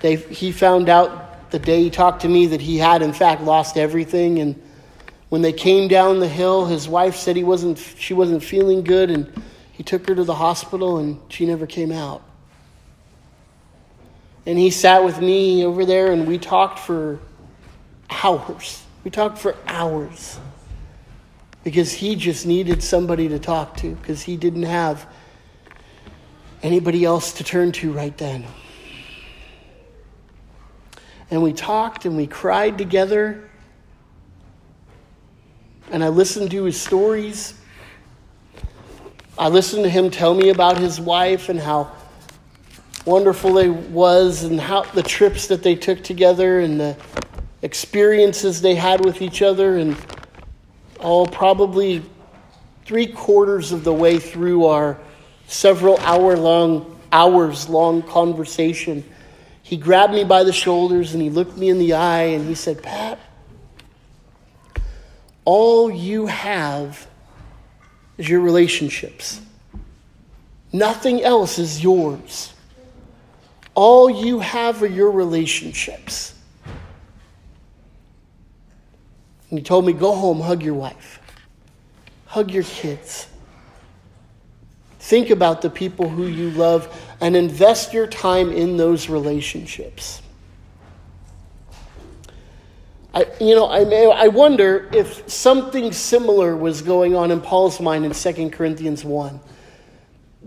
they, 0.00 0.16
he 0.16 0.52
found 0.52 0.90
out 0.90 1.50
the 1.50 1.58
day 1.58 1.82
he 1.82 1.88
talked 1.88 2.20
to 2.22 2.28
me 2.28 2.44
that 2.48 2.60
he 2.60 2.76
had, 2.76 3.00
in 3.00 3.14
fact, 3.14 3.40
lost 3.40 3.78
everything. 3.78 4.40
And 4.40 4.62
when 5.28 5.42
they 5.42 5.52
came 5.52 5.88
down 5.88 6.20
the 6.20 6.28
hill, 6.28 6.66
his 6.66 6.88
wife 6.88 7.16
said 7.16 7.36
he 7.36 7.44
wasn't, 7.44 7.78
she 7.78 8.14
wasn't 8.14 8.42
feeling 8.42 8.82
good, 8.82 9.10
and 9.10 9.30
he 9.72 9.82
took 9.82 10.08
her 10.08 10.14
to 10.14 10.24
the 10.24 10.34
hospital 10.34 10.98
and 10.98 11.20
she 11.28 11.46
never 11.46 11.64
came 11.64 11.92
out. 11.92 12.22
And 14.44 14.58
he 14.58 14.70
sat 14.70 15.04
with 15.04 15.20
me 15.20 15.64
over 15.64 15.84
there 15.84 16.10
and 16.10 16.26
we 16.26 16.36
talked 16.36 16.80
for 16.80 17.20
hours. 18.10 18.82
We 19.04 19.12
talked 19.12 19.38
for 19.38 19.54
hours 19.66 20.40
because 21.62 21.92
he 21.92 22.16
just 22.16 22.44
needed 22.44 22.82
somebody 22.82 23.28
to 23.28 23.38
talk 23.38 23.76
to 23.76 23.94
because 23.94 24.22
he 24.22 24.36
didn't 24.36 24.64
have 24.64 25.06
anybody 26.62 27.04
else 27.04 27.34
to 27.34 27.44
turn 27.44 27.70
to 27.72 27.92
right 27.92 28.16
then. 28.18 28.46
And 31.30 31.42
we 31.42 31.52
talked 31.52 32.04
and 32.04 32.16
we 32.16 32.26
cried 32.26 32.78
together. 32.78 33.47
And 35.90 36.04
I 36.04 36.08
listened 36.08 36.50
to 36.50 36.64
his 36.64 36.80
stories. 36.80 37.54
I 39.38 39.48
listened 39.48 39.84
to 39.84 39.90
him 39.90 40.10
tell 40.10 40.34
me 40.34 40.50
about 40.50 40.76
his 40.78 41.00
wife 41.00 41.48
and 41.48 41.58
how 41.58 41.90
wonderful 43.06 43.54
they 43.54 43.70
was 43.70 44.44
and 44.44 44.60
how 44.60 44.82
the 44.82 45.02
trips 45.02 45.46
that 45.46 45.62
they 45.62 45.74
took 45.74 46.04
together 46.04 46.60
and 46.60 46.78
the 46.78 46.96
experiences 47.62 48.60
they 48.60 48.74
had 48.74 49.02
with 49.04 49.22
each 49.22 49.40
other 49.40 49.78
and 49.78 49.96
all 51.00 51.26
probably 51.26 52.02
three 52.84 53.06
quarters 53.06 53.72
of 53.72 53.84
the 53.84 53.92
way 53.92 54.18
through 54.18 54.66
our 54.66 54.98
several 55.46 55.96
hour 56.00 56.36
long, 56.36 56.98
hours 57.12 57.68
long 57.68 58.02
conversation, 58.02 59.02
he 59.62 59.76
grabbed 59.76 60.12
me 60.12 60.24
by 60.24 60.44
the 60.44 60.52
shoulders 60.52 61.14
and 61.14 61.22
he 61.22 61.30
looked 61.30 61.56
me 61.56 61.70
in 61.70 61.78
the 61.78 61.94
eye 61.94 62.24
and 62.24 62.46
he 62.46 62.54
said, 62.54 62.82
Pat, 62.82 63.18
all 65.48 65.90
you 65.90 66.26
have 66.26 67.08
is 68.18 68.28
your 68.28 68.40
relationships. 68.40 69.40
Nothing 70.74 71.22
else 71.22 71.58
is 71.58 71.82
yours. 71.82 72.52
All 73.74 74.10
you 74.10 74.40
have 74.40 74.82
are 74.82 74.86
your 74.86 75.10
relationships. 75.10 76.34
And 79.48 79.58
he 79.58 79.62
told 79.62 79.86
me, 79.86 79.94
go 79.94 80.14
home, 80.14 80.38
hug 80.38 80.62
your 80.62 80.74
wife, 80.74 81.18
hug 82.26 82.50
your 82.50 82.64
kids. 82.64 83.26
Think 84.98 85.30
about 85.30 85.62
the 85.62 85.70
people 85.70 86.10
who 86.10 86.26
you 86.26 86.50
love 86.50 86.94
and 87.22 87.34
invest 87.34 87.94
your 87.94 88.06
time 88.06 88.52
in 88.52 88.76
those 88.76 89.08
relationships. 89.08 90.20
I, 93.14 93.26
you 93.40 93.54
know, 93.54 93.68
I, 93.68 93.84
may, 93.84 94.10
I 94.10 94.28
wonder 94.28 94.88
if 94.92 95.28
something 95.30 95.92
similar 95.92 96.56
was 96.56 96.82
going 96.82 97.14
on 97.14 97.30
in 97.30 97.40
Paul's 97.40 97.80
mind 97.80 98.04
in 98.04 98.12
2 98.12 98.50
Corinthians 98.50 99.04
1. 99.04 99.40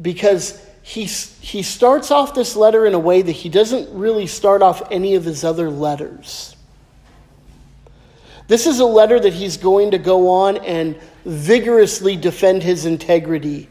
Because 0.02 0.63
he, 0.84 1.06
he 1.06 1.63
starts 1.63 2.12
off 2.12 2.34
this 2.34 2.56
letter 2.56 2.86
in 2.86 2.93
a 2.93 3.00
way 3.00 3.21
that 3.21 3.32
he 3.32 3.50
doesn't 3.50 3.93
really 3.97 4.28
start 4.28 4.62
off 4.62 4.91
any 4.91 5.15
of 5.15 5.26
his 5.26 5.43
other 5.43 5.69
letters. 5.69 6.56
This 8.47 8.67
is 8.67 8.80
a 8.80 8.86
letter 8.86 9.19
that 9.19 9.34
he's 9.34 9.58
going 9.58 9.91
to 9.91 9.97
go 9.97 10.30
on 10.30 10.58
and 10.58 11.00
vigorously 11.26 12.15
defend 12.15 12.63
his 12.63 12.86
integrity 12.86 13.69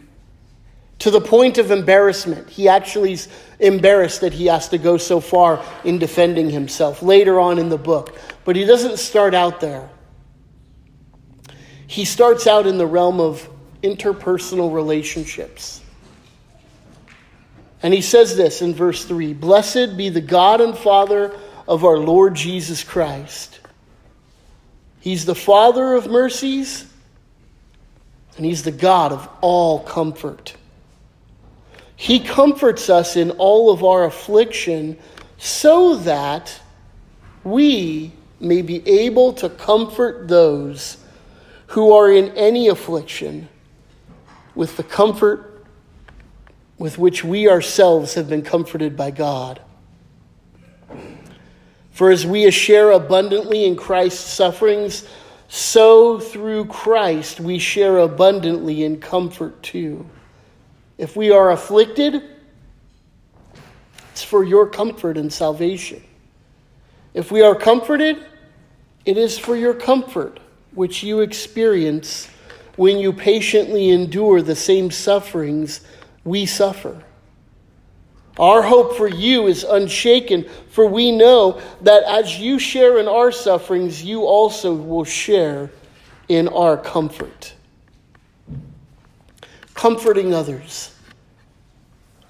to 1.01 1.11
the 1.11 1.21
point 1.21 1.59
of 1.59 1.71
embarrassment. 1.71 2.49
He 2.49 2.69
actually 2.69 3.15
is 3.15 3.29
embarrassed 3.59 4.21
that 4.21 4.33
he 4.33 4.47
has 4.47 4.69
to 4.69 4.79
go 4.79 4.97
so 4.97 5.19
far 5.19 5.65
in 5.83 5.99
defending 5.99 6.49
himself 6.49 7.03
later 7.03 7.41
on 7.41 7.59
in 7.59 7.69
the 7.69 7.79
book. 7.79 8.17
But 8.45 8.55
he 8.55 8.65
doesn't 8.65 8.99
start 8.99 9.35
out 9.35 9.61
there. 9.61 9.89
He 11.87 12.05
starts 12.05 12.47
out 12.47 12.67
in 12.67 12.79
the 12.79 12.87
realm 12.87 13.19
of 13.19 13.49
interpersonal 13.83 14.73
relationships. 14.73 15.81
And 17.83 17.95
he 17.95 18.03
says 18.03 18.37
this 18.37 18.61
in 18.61 18.75
verse 18.75 19.05
3 19.05 19.33
Blessed 19.33 19.97
be 19.97 20.11
the 20.11 20.21
God 20.21 20.61
and 20.61 20.77
Father 20.77 21.35
of 21.67 21.85
our 21.85 21.97
Lord 21.99 22.35
Jesus 22.35 22.85
Christ. 22.85 23.59
He's 25.01 25.25
the 25.25 25.35
Father 25.35 25.95
of 25.95 26.09
mercies, 26.09 26.85
and 28.37 28.45
He's 28.45 28.65
the 28.65 28.71
God 28.71 29.13
of 29.13 29.27
all 29.41 29.81
comfort 29.81 30.57
he 32.01 32.19
comforts 32.19 32.89
us 32.89 33.15
in 33.15 33.31
all 33.33 33.71
of 33.71 33.85
our 33.85 34.05
affliction 34.05 34.97
so 35.37 35.97
that 35.97 36.59
we 37.45 38.11
may 38.41 38.63
be 38.63 38.89
able 38.89 39.35
to 39.35 39.51
comfort 39.51 40.27
those 40.27 40.97
who 41.67 41.93
are 41.93 42.11
in 42.11 42.31
any 42.39 42.69
affliction 42.69 43.47
with 44.55 44.79
the 44.79 44.83
comfort 44.83 45.63
with 46.79 46.97
which 46.97 47.23
we 47.23 47.51
ourselves 47.51 48.15
have 48.15 48.31
been 48.31 48.41
comforted 48.41 48.97
by 48.97 49.11
God. 49.11 49.61
For 51.91 52.11
as 52.11 52.25
we 52.25 52.51
share 52.51 52.93
abundantly 52.93 53.67
in 53.67 53.77
Christ's 53.77 54.33
sufferings, 54.33 55.07
so 55.49 56.19
through 56.19 56.65
Christ 56.65 57.41
we 57.41 57.59
share 57.59 57.99
abundantly 57.99 58.85
in 58.85 59.01
comfort 59.01 59.63
too. 59.63 60.09
If 61.01 61.17
we 61.17 61.31
are 61.31 61.51
afflicted, 61.51 62.23
it's 64.13 64.23
for 64.23 64.45
your 64.45 64.67
comfort 64.67 65.17
and 65.17 65.33
salvation. 65.33 66.05
If 67.15 67.33
we 67.33 67.41
are 67.41 67.55
comforted, 67.55 68.27
it 69.07 69.17
is 69.17 69.39
for 69.39 69.57
your 69.57 69.73
comfort, 69.73 70.41
which 70.75 71.03
you 71.03 71.21
experience 71.21 72.29
when 72.77 72.99
you 72.99 73.15
patiently 73.15 73.89
endure 73.89 74.43
the 74.43 74.55
same 74.55 74.91
sufferings 74.91 75.81
we 76.23 76.45
suffer. 76.45 77.03
Our 78.39 78.61
hope 78.61 78.95
for 78.95 79.09
you 79.09 79.47
is 79.47 79.65
unshaken, 79.65 80.45
for 80.69 80.85
we 80.85 81.13
know 81.13 81.63
that 81.81 82.03
as 82.03 82.39
you 82.39 82.59
share 82.59 82.99
in 82.99 83.09
our 83.09 83.33
sufferings, 83.33 84.05
you 84.05 84.27
also 84.27 84.75
will 84.75 85.05
share 85.05 85.71
in 86.29 86.47
our 86.49 86.77
comfort 86.77 87.55
comforting 89.81 90.35
others, 90.35 90.95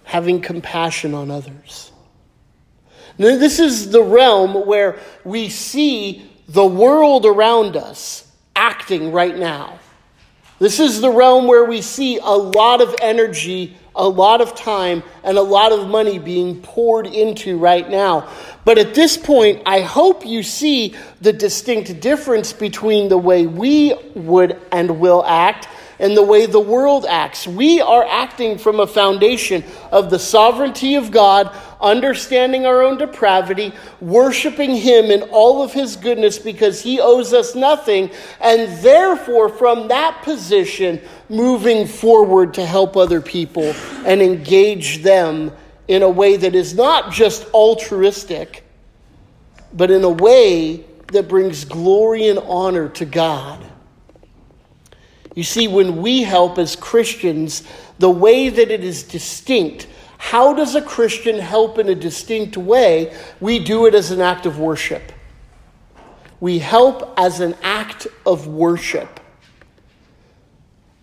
having 0.04 0.40
compassion 0.40 1.14
on 1.14 1.32
others. 1.32 1.90
Now, 3.18 3.36
this 3.38 3.58
is 3.58 3.90
the 3.90 4.04
realm 4.04 4.68
where 4.68 5.00
we 5.24 5.48
see 5.48 6.30
the 6.46 6.64
world 6.64 7.26
around 7.26 7.76
us 7.76 8.24
acting 8.54 9.10
right 9.10 9.36
now. 9.36 9.80
This 10.60 10.78
is 10.78 11.00
the 11.00 11.10
realm 11.10 11.48
where 11.48 11.64
we 11.64 11.82
see 11.82 12.18
a 12.18 12.22
lot 12.22 12.80
of 12.80 12.94
energy, 13.02 13.76
a 13.96 14.08
lot 14.08 14.40
of 14.40 14.54
time, 14.54 15.02
and 15.24 15.36
a 15.36 15.42
lot 15.42 15.72
of 15.72 15.88
money 15.88 16.20
being 16.20 16.62
poured 16.62 17.08
into 17.08 17.58
right 17.58 17.90
now. 17.90 18.30
But 18.64 18.78
at 18.78 18.94
this 18.94 19.16
point, 19.16 19.62
I 19.66 19.80
hope 19.80 20.24
you 20.24 20.44
see 20.44 20.94
the 21.20 21.32
distinct 21.32 22.00
difference 22.00 22.52
between 22.52 23.08
the 23.08 23.18
way 23.18 23.48
we 23.48 23.92
would 24.14 24.56
and 24.70 25.00
will 25.00 25.24
act 25.26 25.66
and 26.00 26.16
the 26.16 26.22
way 26.22 26.46
the 26.46 26.58
world 26.58 27.04
acts. 27.06 27.46
We 27.46 27.80
are 27.80 28.04
acting 28.04 28.58
from 28.58 28.80
a 28.80 28.86
foundation 28.86 29.62
of 29.92 30.10
the 30.10 30.18
sovereignty 30.18 30.96
of 30.96 31.10
God, 31.10 31.54
understanding 31.80 32.64
our 32.66 32.82
own 32.82 32.96
depravity, 32.96 33.72
worshiping 34.00 34.74
Him 34.74 35.10
in 35.10 35.22
all 35.24 35.62
of 35.62 35.72
His 35.72 35.96
goodness 35.96 36.38
because 36.38 36.82
He 36.82 36.98
owes 36.98 37.34
us 37.34 37.54
nothing, 37.54 38.10
and 38.40 38.82
therefore, 38.82 39.50
from 39.50 39.88
that 39.88 40.22
position, 40.22 41.00
moving 41.28 41.86
forward 41.86 42.54
to 42.54 42.64
help 42.64 42.96
other 42.96 43.20
people 43.20 43.74
and 44.06 44.22
engage 44.22 45.02
them 45.02 45.52
in 45.86 46.02
a 46.02 46.08
way 46.08 46.36
that 46.36 46.54
is 46.54 46.74
not 46.74 47.12
just 47.12 47.46
altruistic, 47.52 48.64
but 49.74 49.90
in 49.90 50.02
a 50.02 50.08
way 50.08 50.84
that 51.08 51.28
brings 51.28 51.64
glory 51.64 52.28
and 52.28 52.38
honor 52.38 52.88
to 52.88 53.04
God. 53.04 53.69
You 55.34 55.44
see, 55.44 55.68
when 55.68 56.02
we 56.02 56.22
help 56.22 56.58
as 56.58 56.74
Christians, 56.74 57.62
the 57.98 58.10
way 58.10 58.48
that 58.48 58.70
it 58.70 58.82
is 58.82 59.02
distinct, 59.02 59.86
how 60.18 60.52
does 60.52 60.74
a 60.74 60.82
Christian 60.82 61.38
help 61.38 61.78
in 61.78 61.88
a 61.88 61.94
distinct 61.94 62.56
way? 62.56 63.16
We 63.40 63.58
do 63.58 63.86
it 63.86 63.94
as 63.94 64.10
an 64.10 64.20
act 64.20 64.44
of 64.44 64.58
worship. 64.58 65.12
We 66.40 66.58
help 66.58 67.14
as 67.16 67.40
an 67.40 67.54
act 67.62 68.06
of 68.26 68.46
worship. 68.46 69.20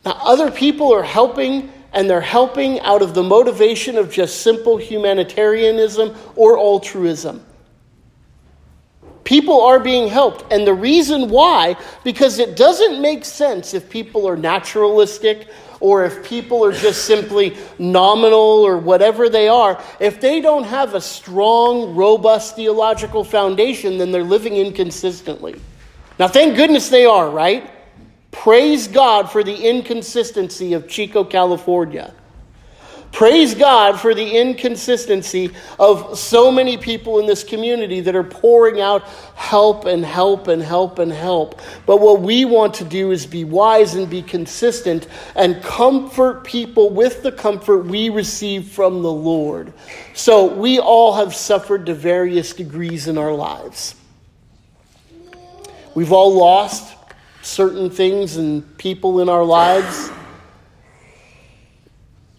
Now, 0.06 0.20
other 0.22 0.52
people 0.52 0.94
are 0.94 1.04
helping, 1.04 1.72
and 1.94 2.10
they're 2.10 2.22
helping 2.22 2.80
out 2.82 3.02
of 3.02 3.14
the 3.14 3.24
motivation 3.24 3.98
of 3.98 4.12
just 4.12 4.42
simple 4.42 4.78
humanitarianism 4.78 6.16
or 6.36 6.58
altruism. 6.58 7.44
People 9.28 9.60
are 9.60 9.78
being 9.78 10.08
helped. 10.08 10.54
And 10.54 10.66
the 10.66 10.74
reason 10.74 11.30
why, 11.30 11.76
because 12.06 12.40
it 12.40 12.56
doesn't 12.56 13.02
make 13.02 13.26
sense 13.26 13.74
if 13.74 13.90
people 13.90 14.26
are 14.26 14.38
naturalistic 14.38 15.50
or 15.82 16.06
if 16.06 16.24
people 16.24 16.64
are 16.64 16.72
just 16.72 17.04
simply 17.04 17.58
nominal 17.78 18.40
or 18.40 18.78
whatever 18.78 19.28
they 19.28 19.50
are. 19.50 19.84
If 20.00 20.22
they 20.22 20.40
don't 20.40 20.64
have 20.64 20.94
a 20.94 21.02
strong, 21.02 21.94
robust 21.94 22.56
theological 22.56 23.26
foundation, 23.26 23.98
then 23.98 24.14
they're 24.14 24.24
living 24.24 24.56
inconsistently. 24.56 25.60
Now, 26.18 26.30
thank 26.30 26.56
goodness 26.56 26.88
they 26.88 27.06
are, 27.06 27.30
right? 27.30 27.70
Praise 28.32 28.88
God 28.88 29.30
for 29.30 29.44
the 29.44 29.54
inconsistency 29.54 30.72
of 30.72 30.88
Chico, 30.88 31.26
California. 31.26 32.14
Praise 33.12 33.56
God 33.56 34.00
for 34.00 34.14
the 34.14 34.38
inconsistency 34.38 35.52
of 35.80 36.20
so 36.20 36.52
many 36.52 36.78
people 36.78 37.20
in 37.20 37.26
this 37.26 37.44
community 37.44 38.02
that 38.02 38.16
are 38.16 38.24
pouring 38.24 38.80
out 38.80 39.04
help 39.34 39.86
and 39.86 40.06
help 40.06 40.48
and 40.48 40.62
help 40.62 41.00
and 41.00 41.12
help. 41.12 41.60
But 41.86 41.98
what 41.98 42.22
we 42.22 42.46
want 42.46 42.76
to 42.76 42.84
do 42.84 43.12
is 43.12 43.26
be 43.26 43.44
wise 43.44 43.96
and 43.96 44.08
be 44.10 44.22
consistent 44.22 45.08
and 45.36 45.64
comfort 45.64 46.44
people 46.44 46.92
with 46.92 47.24
the 47.24 47.32
comfort 47.32 47.86
we 47.86 48.10
receive 48.10 48.68
from 48.68 49.02
the 49.02 49.12
Lord. 49.12 49.74
So 50.14 50.54
we 50.54 50.80
all 50.80 51.16
have 51.16 51.34
suffered 51.34 51.88
to 51.88 51.96
various 51.96 52.54
degrees 52.54 53.08
in 53.08 53.18
our 53.18 53.34
lives. 53.34 53.96
We've 55.96 56.12
all 56.12 56.36
lost 56.36 56.96
certain 57.42 57.90
things 57.90 58.38
and 58.38 58.78
people 58.78 59.22
in 59.22 59.30
our 59.30 59.44
lives. 59.44 60.12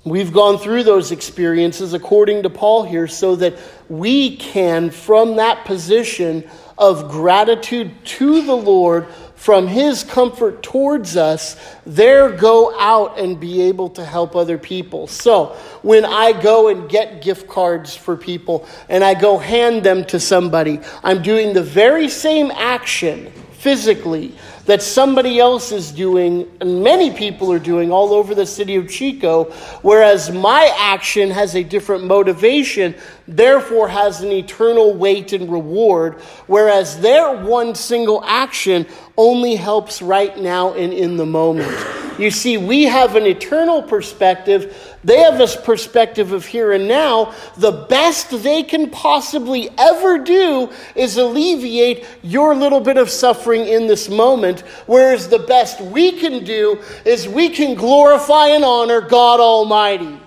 We've 0.09 0.33
gone 0.33 0.59
through 0.59 0.85
those 0.85 1.13
experiences 1.13 1.93
according 1.95 2.45
to 2.45 2.51
Paul 2.51 2.85
here 2.85 3.09
so 3.09 3.37
that 3.37 3.59
we 3.89 4.37
can, 4.37 4.91
from 4.91 5.37
that 5.37 5.65
position 5.65 6.49
of 6.77 7.11
gratitude 7.11 7.93
to 8.05 8.43
the 8.43 8.55
Lord 8.55 9.07
from 9.35 9.69
His 9.69 10.03
comfort 10.03 10.63
towards 10.65 11.17
us, 11.17 11.57
there 11.87 12.31
go 12.31 12.79
out 12.79 13.21
and 13.21 13.39
be 13.39 13.63
able 13.63 13.91
to 13.91 14.05
help 14.05 14.35
other 14.35 14.59
people. 14.59 15.07
So 15.07 15.57
when 15.83 16.05
I 16.05 16.33
go 16.41 16.69
and 16.69 16.89
get 16.89 17.23
gift 17.23 17.47
cards 17.47 17.95
for 17.95 18.17
people 18.17 18.67
and 18.89 19.05
I 19.05 19.15
go 19.15 19.39
hand 19.39 19.85
them 19.85 20.05
to 20.07 20.19
somebody, 20.19 20.81
I'm 21.05 21.23
doing 21.23 21.53
the 21.53 21.63
very 21.63 22.09
same 22.09 22.51
action 22.51 23.33
physically 23.53 24.35
that 24.69 24.83
somebody 24.83 25.41
else 25.41 25.73
is 25.73 25.91
doing, 25.91 26.47
and 26.61 26.85
many 26.85 27.11
people 27.11 27.51
are 27.51 27.59
doing 27.59 27.91
all 27.91 28.13
over 28.13 28.35
the 28.35 28.45
city 28.45 28.77
of 28.77 28.87
Chico, 28.87 29.45
whereas 29.81 30.31
my 30.31 30.71
action 30.77 31.31
has 31.31 31.57
a 31.57 31.65
different 31.65 32.05
motivation, 32.05 32.95
therefore 33.27 33.89
has 33.89 34.21
an 34.21 34.31
eternal 34.31 34.93
weight 34.93 35.33
and 35.33 35.51
reward, 35.51 36.21
whereas 36.49 37.01
their 37.01 37.43
one 37.47 37.75
single 37.75 38.23
action 38.27 38.87
only 39.19 39.57
helps 39.57 40.01
right 40.01 40.39
now 40.39 40.73
and 40.73 40.95
in 40.95 41.19
the 41.19 41.27
moment. 41.27 41.77
You 42.19 42.31
see, 42.33 42.57
we 42.57 42.85
have 42.85 43.15
an 43.15 43.27
eternal 43.27 43.81
perspective. 43.81 44.97
They 45.05 45.19
have 45.19 45.41
a 45.41 45.47
perspective 45.61 46.33
of 46.33 46.47
here 46.47 46.73
and 46.73 46.89
now. 46.89 47.35
The 47.57 47.71
best 47.71 48.43
they 48.43 48.65
can 48.65 48.91
possibly 48.91 49.71
ever 49.79 50.19
do 50.19 50.71
is 50.97 51.17
alleviate 51.17 52.05
your 52.23 52.57
little 52.57 52.81
bit 52.81 52.97
of 52.97 53.09
suffering 53.09 53.67
in 53.67 53.87
this 53.87 54.09
moment, 54.09 54.61
whereas 54.87 55.29
the 55.29 55.39
best 55.39 55.81
we 55.81 56.13
can 56.13 56.45
do 56.45 56.83
is 57.05 57.29
we 57.29 57.51
can 57.51 57.75
glorify 57.77 58.49
and 58.49 58.65
honor 58.65 59.01
God 59.01 59.39
Almighty. 59.39 60.19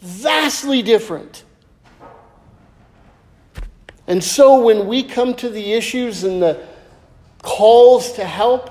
Vastly 0.00 0.82
different. 0.82 1.44
And 4.06 4.22
so 4.22 4.62
when 4.62 4.86
we 4.86 5.02
come 5.02 5.32
to 5.36 5.48
the 5.48 5.72
issues 5.72 6.24
and 6.24 6.42
the 6.42 6.71
calls 7.42 8.12
to 8.12 8.24
help. 8.24 8.70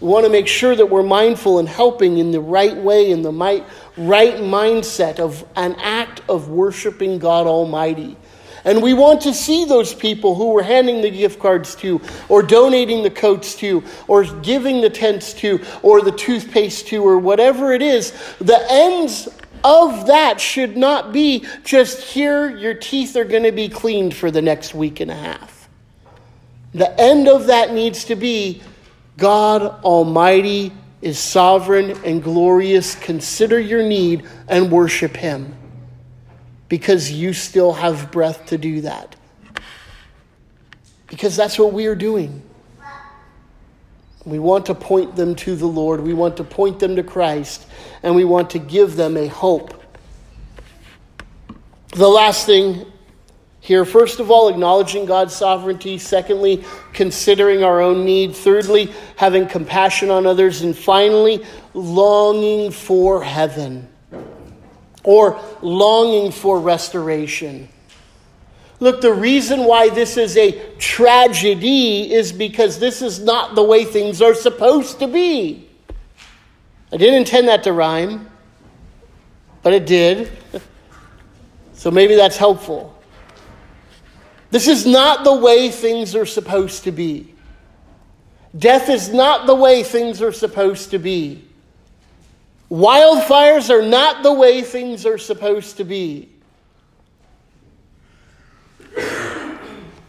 We 0.00 0.08
want 0.08 0.24
to 0.26 0.30
make 0.30 0.48
sure 0.48 0.74
that 0.74 0.86
we're 0.86 1.02
mindful 1.02 1.58
and 1.58 1.68
helping 1.68 2.18
in 2.18 2.30
the 2.30 2.40
right 2.40 2.76
way, 2.76 3.10
in 3.10 3.22
the 3.22 3.32
right 3.32 3.64
mindset 3.96 5.18
of 5.18 5.44
an 5.56 5.74
act 5.78 6.22
of 6.28 6.48
worshiping 6.48 7.18
God 7.18 7.46
Almighty. 7.46 8.16
And 8.64 8.80
we 8.82 8.94
want 8.94 9.22
to 9.22 9.34
see 9.34 9.64
those 9.64 9.92
people 9.92 10.34
who 10.34 10.52
we're 10.52 10.62
handing 10.62 11.02
the 11.02 11.10
gift 11.10 11.40
cards 11.40 11.74
to, 11.76 12.00
or 12.28 12.42
donating 12.42 13.02
the 13.02 13.10
coats 13.10 13.56
to, 13.56 13.82
or 14.06 14.24
giving 14.24 14.80
the 14.80 14.90
tents 14.90 15.34
to, 15.34 15.60
or 15.82 16.00
the 16.00 16.12
toothpaste 16.12 16.86
to, 16.88 17.02
or 17.02 17.18
whatever 17.18 17.72
it 17.72 17.82
is. 17.82 18.12
The 18.38 18.64
ends 18.70 19.28
of 19.64 20.06
that 20.06 20.40
should 20.40 20.76
not 20.76 21.12
be 21.12 21.44
just 21.64 22.02
here, 22.02 22.56
your 22.56 22.74
teeth 22.74 23.16
are 23.16 23.24
going 23.24 23.44
to 23.44 23.52
be 23.52 23.68
cleaned 23.68 24.14
for 24.14 24.30
the 24.30 24.42
next 24.42 24.74
week 24.74 25.00
and 25.00 25.10
a 25.10 25.16
half. 25.16 25.51
The 26.74 26.98
end 27.00 27.28
of 27.28 27.46
that 27.46 27.72
needs 27.72 28.04
to 28.06 28.16
be 28.16 28.62
God 29.16 29.62
Almighty 29.84 30.72
is 31.02 31.18
sovereign 31.18 31.90
and 32.04 32.22
glorious. 32.22 32.94
Consider 32.94 33.58
your 33.60 33.82
need 33.82 34.26
and 34.48 34.70
worship 34.70 35.16
Him 35.16 35.54
because 36.68 37.12
you 37.12 37.34
still 37.34 37.74
have 37.74 38.10
breath 38.10 38.46
to 38.46 38.56
do 38.56 38.80
that. 38.82 39.14
Because 41.08 41.36
that's 41.36 41.58
what 41.58 41.74
we 41.74 41.86
are 41.86 41.94
doing. 41.94 42.42
We 44.24 44.38
want 44.38 44.66
to 44.66 44.74
point 44.74 45.16
them 45.16 45.34
to 45.34 45.56
the 45.56 45.66
Lord, 45.66 46.00
we 46.00 46.14
want 46.14 46.36
to 46.36 46.44
point 46.44 46.78
them 46.78 46.96
to 46.96 47.02
Christ, 47.02 47.66
and 48.02 48.14
we 48.14 48.24
want 48.24 48.50
to 48.50 48.58
give 48.58 48.94
them 48.96 49.16
a 49.16 49.26
hope. 49.26 49.82
The 51.88 52.08
last 52.08 52.46
thing 52.46 52.86
here, 53.62 53.84
first 53.84 54.18
of 54.18 54.28
all, 54.28 54.48
acknowledging 54.48 55.06
God's 55.06 55.36
sovereignty. 55.36 55.96
Secondly, 55.96 56.64
considering 56.92 57.62
our 57.62 57.80
own 57.80 58.04
need. 58.04 58.34
Thirdly, 58.34 58.92
having 59.14 59.46
compassion 59.46 60.10
on 60.10 60.26
others. 60.26 60.62
And 60.62 60.76
finally, 60.76 61.46
longing 61.72 62.72
for 62.72 63.22
heaven 63.22 63.88
or 65.04 65.40
longing 65.62 66.32
for 66.32 66.58
restoration. 66.58 67.68
Look, 68.80 69.00
the 69.00 69.14
reason 69.14 69.60
why 69.60 69.90
this 69.90 70.16
is 70.16 70.36
a 70.36 70.74
tragedy 70.78 72.12
is 72.12 72.32
because 72.32 72.80
this 72.80 73.00
is 73.00 73.20
not 73.20 73.54
the 73.54 73.62
way 73.62 73.84
things 73.84 74.20
are 74.20 74.34
supposed 74.34 74.98
to 74.98 75.06
be. 75.06 75.68
I 76.92 76.96
didn't 76.96 77.14
intend 77.14 77.46
that 77.46 77.62
to 77.62 77.72
rhyme, 77.72 78.28
but 79.62 79.72
it 79.72 79.86
did. 79.86 80.32
So 81.74 81.90
maybe 81.90 82.14
that's 82.14 82.36
helpful. 82.36 82.96
This 84.52 84.68
is 84.68 84.84
not 84.84 85.24
the 85.24 85.34
way 85.34 85.70
things 85.70 86.14
are 86.14 86.26
supposed 86.26 86.84
to 86.84 86.92
be. 86.92 87.34
Death 88.56 88.90
is 88.90 89.10
not 89.10 89.46
the 89.46 89.54
way 89.54 89.82
things 89.82 90.20
are 90.20 90.30
supposed 90.30 90.90
to 90.90 90.98
be. 90.98 91.42
Wildfires 92.70 93.70
are 93.70 93.80
not 93.80 94.22
the 94.22 94.32
way 94.32 94.60
things 94.60 95.06
are 95.06 95.16
supposed 95.16 95.78
to 95.78 95.84
be. 95.84 96.28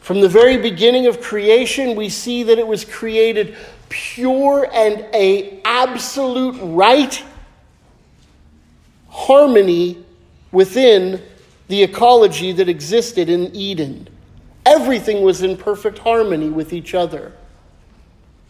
From 0.01 0.19
the 0.19 0.27
very 0.27 0.57
beginning 0.57 1.07
of 1.07 1.21
creation, 1.21 1.95
we 1.95 2.09
see 2.09 2.43
that 2.43 2.59
it 2.59 2.67
was 2.67 2.83
created 2.83 3.55
pure 3.87 4.67
and 4.73 5.05
a 5.13 5.61
absolute 5.63 6.59
right 6.61 7.23
harmony 9.07 10.03
within 10.51 11.21
the 11.69 11.81
ecology 11.81 12.51
that 12.51 12.67
existed 12.67 13.29
in 13.29 13.55
Eden. 13.55 14.09
Everything 14.65 15.23
was 15.23 15.41
in 15.41 15.57
perfect 15.57 15.99
harmony 15.99 16.49
with 16.49 16.73
each 16.73 16.93
other. 16.93 17.33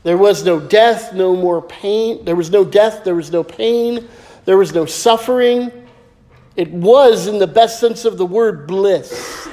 There 0.03 0.17
was 0.17 0.43
no 0.43 0.59
death, 0.59 1.13
no 1.13 1.35
more 1.35 1.61
pain. 1.61 2.25
There 2.25 2.35
was 2.35 2.51
no 2.51 2.63
death, 2.63 3.03
there 3.03 3.15
was 3.15 3.31
no 3.31 3.43
pain, 3.43 4.07
there 4.45 4.57
was 4.57 4.73
no 4.73 4.85
suffering. 4.85 5.71
It 6.55 6.69
was, 6.69 7.27
in 7.27 7.39
the 7.39 7.47
best 7.47 7.79
sense 7.79 8.05
of 8.05 8.17
the 8.17 8.25
word, 8.25 8.67
bliss. 8.67 9.47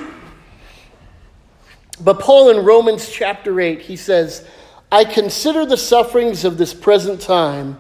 But 2.01 2.19
Paul 2.19 2.51
in 2.51 2.65
Romans 2.65 3.09
chapter 3.11 3.61
8, 3.61 3.81
he 3.81 3.97
says, 3.97 4.47
I 4.91 5.05
consider 5.05 5.65
the 5.65 5.77
sufferings 5.77 6.45
of 6.45 6.59
this 6.59 6.75
present 6.75 7.21
time 7.21 7.79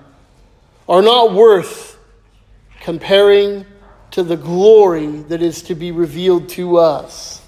are 0.88 1.02
not 1.02 1.32
worth 1.32 1.98
comparing 2.80 3.66
to 4.12 4.22
the 4.22 4.36
glory 4.36 5.06
that 5.06 5.42
is 5.42 5.62
to 5.62 5.74
be 5.74 5.92
revealed 5.92 6.48
to 6.50 6.76
us. 6.76 7.39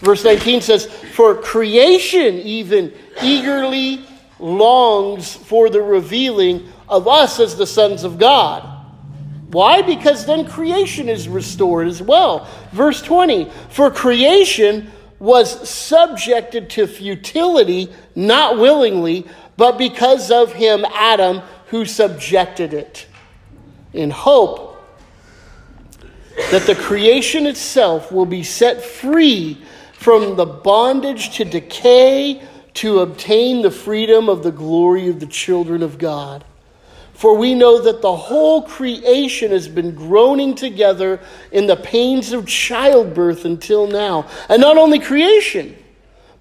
Verse 0.00 0.24
19 0.24 0.60
says, 0.60 0.86
For 0.86 1.34
creation 1.34 2.36
even 2.36 2.92
eagerly 3.22 4.04
longs 4.38 5.34
for 5.34 5.68
the 5.68 5.82
revealing 5.82 6.68
of 6.88 7.08
us 7.08 7.40
as 7.40 7.56
the 7.56 7.66
sons 7.66 8.04
of 8.04 8.18
God. 8.18 8.76
Why? 9.50 9.82
Because 9.82 10.26
then 10.26 10.46
creation 10.46 11.08
is 11.08 11.28
restored 11.28 11.88
as 11.88 12.02
well. 12.02 12.48
Verse 12.72 13.02
20 13.02 13.50
For 13.70 13.90
creation 13.90 14.90
was 15.18 15.68
subjected 15.68 16.70
to 16.70 16.86
futility, 16.86 17.92
not 18.14 18.58
willingly, 18.58 19.26
but 19.56 19.78
because 19.78 20.30
of 20.30 20.52
him, 20.52 20.84
Adam, 20.94 21.40
who 21.68 21.84
subjected 21.84 22.72
it, 22.72 23.06
in 23.92 24.10
hope 24.10 24.66
that 26.52 26.62
the 26.66 26.74
creation 26.76 27.46
itself 27.46 28.12
will 28.12 28.26
be 28.26 28.44
set 28.44 28.82
free 28.82 29.60
from 29.98 30.36
the 30.36 30.46
bondage 30.46 31.36
to 31.36 31.44
decay 31.44 32.40
to 32.72 33.00
obtain 33.00 33.62
the 33.62 33.70
freedom 33.70 34.28
of 34.28 34.44
the 34.44 34.52
glory 34.52 35.08
of 35.08 35.18
the 35.18 35.26
children 35.26 35.82
of 35.82 35.98
God. 35.98 36.44
For 37.14 37.36
we 37.36 37.52
know 37.52 37.82
that 37.82 38.00
the 38.00 38.14
whole 38.14 38.62
creation 38.62 39.50
has 39.50 39.66
been 39.66 39.96
groaning 39.96 40.54
together 40.54 41.18
in 41.50 41.66
the 41.66 41.74
pains 41.74 42.32
of 42.32 42.46
childbirth 42.46 43.44
until 43.44 43.88
now. 43.88 44.28
And 44.48 44.60
not 44.60 44.76
only 44.76 45.00
creation, 45.00 45.76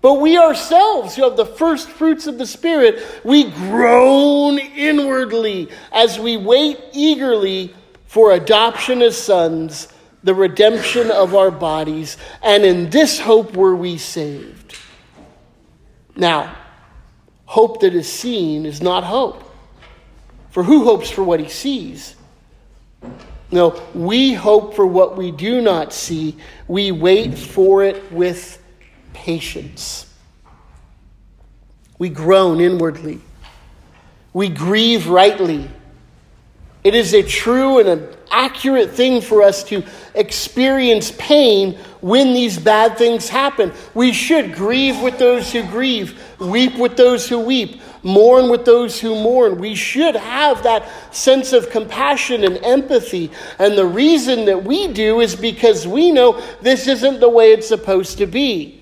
but 0.01 0.21
we 0.21 0.37
ourselves, 0.37 1.15
who 1.15 1.23
have 1.23 1.35
the 1.35 1.47
first 1.47 1.89
fruits 1.89 2.27
of 2.27 2.37
the 2.37 2.45
Spirit, 2.45 3.03
we 3.23 3.49
groan 3.49 4.59
inwardly 4.59 5.69
as 5.91 6.19
we 6.19 6.37
wait 6.37 6.77
eagerly 6.93 7.73
for 8.05 8.33
adoption 8.33 9.01
as 9.01 9.17
sons 9.17 9.87
the 10.23 10.33
redemption 10.33 11.11
of 11.11 11.35
our 11.35 11.51
bodies, 11.51 12.17
and 12.41 12.63
in 12.63 12.89
this 12.89 13.19
hope 13.19 13.55
were 13.55 13.75
we 13.75 13.97
saved. 13.97 14.77
Now, 16.15 16.55
hope 17.45 17.81
that 17.81 17.93
is 17.93 18.11
seen 18.11 18.65
is 18.65 18.81
not 18.81 19.03
hope. 19.03 19.43
For 20.49 20.63
who 20.63 20.85
hopes 20.85 21.09
for 21.09 21.23
what 21.23 21.39
he 21.39 21.49
sees? 21.49 22.15
No, 23.51 23.81
we 23.93 24.33
hope 24.33 24.75
for 24.75 24.85
what 24.85 25.15
we 25.15 25.31
do 25.31 25.61
not 25.61 25.93
see. 25.93 26.35
We 26.67 26.91
wait 26.91 27.37
for 27.37 27.83
it 27.83 28.11
with 28.11 28.61
patience. 29.13 30.11
We 31.97 32.09
groan 32.09 32.59
inwardly. 32.59 33.21
We 34.33 34.49
grieve 34.49 35.07
rightly. 35.07 35.69
It 36.83 36.93
is 36.93 37.13
a 37.13 37.23
true 37.23 37.79
and 37.79 37.89
a 37.89 38.16
accurate 38.31 38.91
thing 38.91 39.21
for 39.21 39.41
us 39.41 39.63
to 39.65 39.83
experience 40.15 41.11
pain 41.17 41.77
when 42.01 42.33
these 42.33 42.57
bad 42.57 42.97
things 42.97 43.29
happen. 43.29 43.71
We 43.93 44.13
should 44.13 44.53
grieve 44.53 45.01
with 45.01 45.17
those 45.17 45.51
who 45.51 45.63
grieve, 45.63 46.21
weep 46.39 46.77
with 46.77 46.97
those 46.97 47.27
who 47.27 47.39
weep, 47.39 47.81
mourn 48.03 48.49
with 48.49 48.65
those 48.65 48.99
who 48.99 49.15
mourn. 49.15 49.59
We 49.59 49.75
should 49.75 50.15
have 50.15 50.63
that 50.63 50.89
sense 51.13 51.53
of 51.53 51.69
compassion 51.69 52.43
and 52.43 52.57
empathy. 52.63 53.31
And 53.59 53.77
the 53.77 53.85
reason 53.85 54.45
that 54.45 54.63
we 54.63 54.87
do 54.87 55.19
is 55.19 55.35
because 55.35 55.87
we 55.87 56.11
know 56.11 56.41
this 56.61 56.87
isn't 56.87 57.19
the 57.19 57.29
way 57.29 57.51
it's 57.51 57.67
supposed 57.67 58.17
to 58.19 58.25
be. 58.25 58.81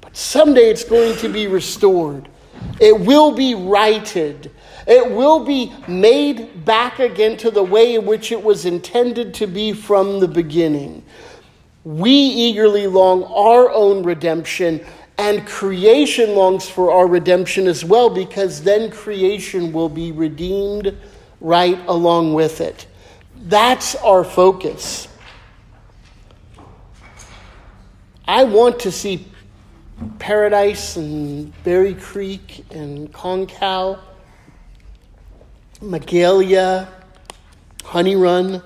But 0.00 0.16
someday 0.16 0.70
it's 0.70 0.84
going 0.84 1.16
to 1.18 1.28
be 1.28 1.46
restored, 1.46 2.28
it 2.80 2.98
will 3.00 3.32
be 3.32 3.54
righted. 3.54 4.50
It 4.86 5.10
will 5.10 5.44
be 5.44 5.72
made 5.86 6.64
back 6.64 6.98
again 6.98 7.36
to 7.38 7.50
the 7.50 7.62
way 7.62 7.94
in 7.94 8.06
which 8.06 8.32
it 8.32 8.42
was 8.42 8.64
intended 8.66 9.34
to 9.34 9.46
be 9.46 9.72
from 9.72 10.20
the 10.20 10.28
beginning. 10.28 11.04
We 11.84 12.10
eagerly 12.10 12.86
long 12.86 13.24
our 13.24 13.70
own 13.70 14.02
redemption, 14.02 14.84
and 15.18 15.46
creation 15.46 16.34
longs 16.34 16.68
for 16.68 16.90
our 16.90 17.06
redemption 17.06 17.66
as 17.66 17.84
well, 17.84 18.10
because 18.10 18.62
then 18.62 18.90
creation 18.90 19.72
will 19.72 19.88
be 19.88 20.12
redeemed 20.12 20.96
right 21.40 21.78
along 21.86 22.34
with 22.34 22.60
it. 22.60 22.86
That's 23.44 23.94
our 23.96 24.24
focus. 24.24 25.08
I 28.26 28.44
want 28.44 28.78
to 28.80 28.92
see 28.92 29.26
Paradise 30.18 30.96
and 30.96 31.52
Berry 31.64 31.94
Creek 31.94 32.64
and 32.70 33.12
Concow 33.12 33.98
Magalia, 35.82 36.88
Honey 37.84 38.14
Run, 38.14 38.62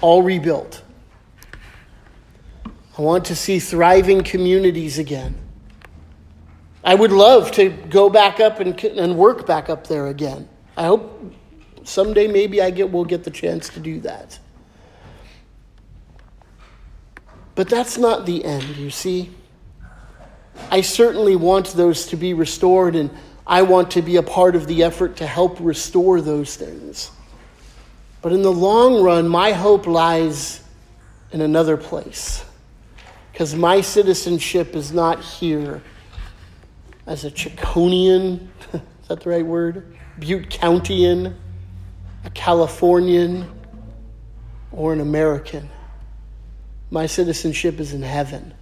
all 0.00 0.22
rebuilt. 0.22 0.82
I 2.96 3.02
want 3.02 3.26
to 3.26 3.36
see 3.36 3.58
thriving 3.58 4.22
communities 4.22 4.98
again. 4.98 5.34
I 6.82 6.94
would 6.94 7.12
love 7.12 7.50
to 7.52 7.70
go 7.70 8.08
back 8.08 8.40
up 8.40 8.60
and, 8.60 8.82
and 8.84 9.16
work 9.16 9.46
back 9.46 9.68
up 9.68 9.86
there 9.86 10.06
again. 10.06 10.48
I 10.76 10.86
hope 10.86 11.34
someday 11.82 12.26
maybe 12.26 12.62
I 12.62 12.70
get 12.70 12.90
will 12.90 13.04
get 13.04 13.24
the 13.24 13.30
chance 13.30 13.68
to 13.70 13.80
do 13.80 14.00
that. 14.00 14.38
But 17.54 17.68
that's 17.68 17.98
not 17.98 18.26
the 18.26 18.44
end, 18.44 18.76
you 18.76 18.90
see. 18.90 19.30
I 20.70 20.80
certainly 20.80 21.36
want 21.36 21.68
those 21.72 22.06
to 22.06 22.16
be 22.16 22.34
restored 22.34 22.96
and 22.96 23.10
I 23.46 23.62
want 23.62 23.92
to 23.92 24.02
be 24.02 24.16
a 24.16 24.22
part 24.22 24.56
of 24.56 24.66
the 24.66 24.82
effort 24.82 25.16
to 25.16 25.26
help 25.26 25.58
restore 25.60 26.20
those 26.20 26.56
things. 26.56 27.10
But 28.22 28.32
in 28.32 28.42
the 28.42 28.52
long 28.52 29.02
run, 29.02 29.28
my 29.28 29.52
hope 29.52 29.86
lies 29.86 30.62
in 31.30 31.42
another 31.42 31.76
place. 31.76 32.44
Because 33.32 33.54
my 33.54 33.80
citizenship 33.80 34.74
is 34.74 34.92
not 34.92 35.22
here 35.22 35.82
as 37.06 37.24
a 37.24 37.30
Chiconian, 37.30 38.48
is 38.72 38.80
that 39.08 39.20
the 39.20 39.28
right 39.28 39.44
word? 39.44 39.94
Butte 40.18 40.48
Countyan, 40.48 41.34
a 42.24 42.30
Californian, 42.30 43.50
or 44.72 44.92
an 44.92 45.00
American. 45.00 45.68
My 46.90 47.06
citizenship 47.06 47.80
is 47.80 47.92
in 47.92 48.02
heaven. 48.02 48.54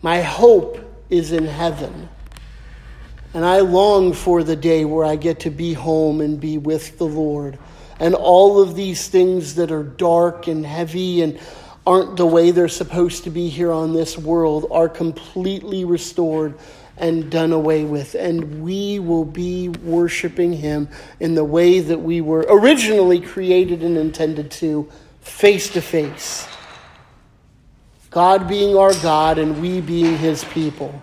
My 0.00 0.22
hope 0.22 0.78
is 1.10 1.32
in 1.32 1.46
heaven. 1.46 2.08
And 3.34 3.44
I 3.44 3.60
long 3.60 4.12
for 4.12 4.44
the 4.44 4.54
day 4.54 4.84
where 4.84 5.04
I 5.04 5.16
get 5.16 5.40
to 5.40 5.50
be 5.50 5.72
home 5.72 6.20
and 6.20 6.40
be 6.40 6.56
with 6.56 6.98
the 6.98 7.06
Lord. 7.06 7.58
And 7.98 8.14
all 8.14 8.62
of 8.62 8.76
these 8.76 9.08
things 9.08 9.56
that 9.56 9.72
are 9.72 9.82
dark 9.82 10.46
and 10.46 10.64
heavy 10.64 11.20
and 11.20 11.38
aren't 11.86 12.16
the 12.16 12.26
way 12.26 12.52
they're 12.52 12.68
supposed 12.68 13.24
to 13.24 13.30
be 13.30 13.48
here 13.48 13.72
on 13.72 13.92
this 13.92 14.16
world 14.16 14.66
are 14.70 14.88
completely 14.88 15.84
restored 15.84 16.54
and 16.96 17.28
done 17.30 17.52
away 17.52 17.84
with. 17.84 18.14
And 18.14 18.62
we 18.62 19.00
will 19.00 19.24
be 19.24 19.68
worshiping 19.68 20.52
Him 20.52 20.88
in 21.18 21.34
the 21.34 21.44
way 21.44 21.80
that 21.80 22.00
we 22.00 22.20
were 22.20 22.46
originally 22.48 23.20
created 23.20 23.82
and 23.82 23.98
intended 23.98 24.52
to, 24.52 24.88
face 25.20 25.70
to 25.70 25.80
face. 25.80 26.46
God 28.10 28.48
being 28.48 28.76
our 28.76 28.94
God 28.94 29.38
and 29.38 29.60
we 29.60 29.80
being 29.80 30.16
His 30.18 30.44
people. 30.44 31.02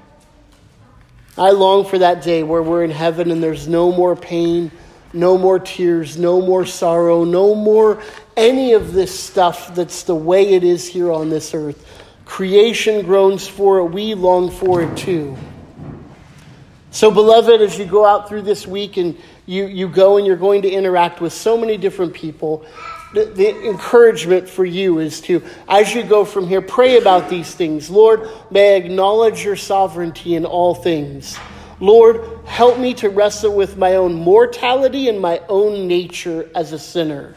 I 1.42 1.50
long 1.50 1.86
for 1.86 1.98
that 1.98 2.22
day 2.22 2.44
where 2.44 2.62
we're 2.62 2.84
in 2.84 2.92
heaven 2.92 3.32
and 3.32 3.42
there's 3.42 3.68
no 3.68 3.92
more 3.92 4.16
pain, 4.16 4.70
no 5.12 5.40
more 5.40 5.58
tears, 5.58 6.16
no 6.16 6.40
more 6.40 6.68
sorrow, 6.68 7.24
no 7.24 7.56
more 7.56 8.00
any 8.38 8.74
of 8.74 8.94
this 8.94 9.20
stuff 9.20 9.74
that's 9.74 10.04
the 10.04 10.14
way 10.14 10.54
it 10.54 10.64
is 10.64 10.88
here 10.88 11.12
on 11.12 11.32
this 11.32 11.56
earth. 11.56 11.84
Creation 12.26 13.04
groans 13.04 13.48
for 13.48 13.80
it, 13.80 13.86
we 13.86 14.14
long 14.14 14.52
for 14.52 14.84
it 14.84 14.96
too. 14.96 15.36
So, 16.92 17.10
beloved, 17.10 17.60
as 17.60 17.76
you 17.80 17.86
go 17.86 18.06
out 18.06 18.30
through 18.30 18.44
this 18.44 18.68
week 18.68 18.98
and 18.98 19.18
you, 19.48 19.66
you 19.66 19.88
go 19.90 20.18
and 20.18 20.28
you're 20.28 20.36
going 20.38 20.62
to 20.62 20.70
interact 20.70 21.22
with 21.22 21.34
so 21.34 21.58
many 21.58 21.76
different 21.76 22.14
people, 22.14 22.68
the, 23.14 23.26
the, 23.26 23.68
encouragement 23.68 24.48
for 24.48 24.64
you 24.64 25.00
is 25.00 25.20
to, 25.22 25.44
as 25.68 25.94
you 25.94 26.04
go 26.04 26.24
from 26.24 26.48
here, 26.48 26.62
pray 26.62 26.98
about 26.98 27.30
these 27.30 27.54
things. 27.54 27.90
Lord, 27.90 28.30
may 28.50 28.76
I 28.76 28.78
acknowledge 28.78 29.44
your 29.44 29.58
sovereignty 29.58 30.36
in 30.36 30.46
all 30.46 30.74
things. 30.74 31.38
Lord, 31.82 32.46
help 32.46 32.80
me 32.80 32.94
to 32.96 33.10
wrestle 33.10 33.54
with 33.54 33.76
my 33.76 33.96
own 33.96 34.14
mortality 34.14 35.10
and 35.10 35.20
my 35.20 35.42
own 35.50 35.88
nature 35.88 36.50
as 36.56 36.72
a 36.72 36.80
sinner. 36.80 37.36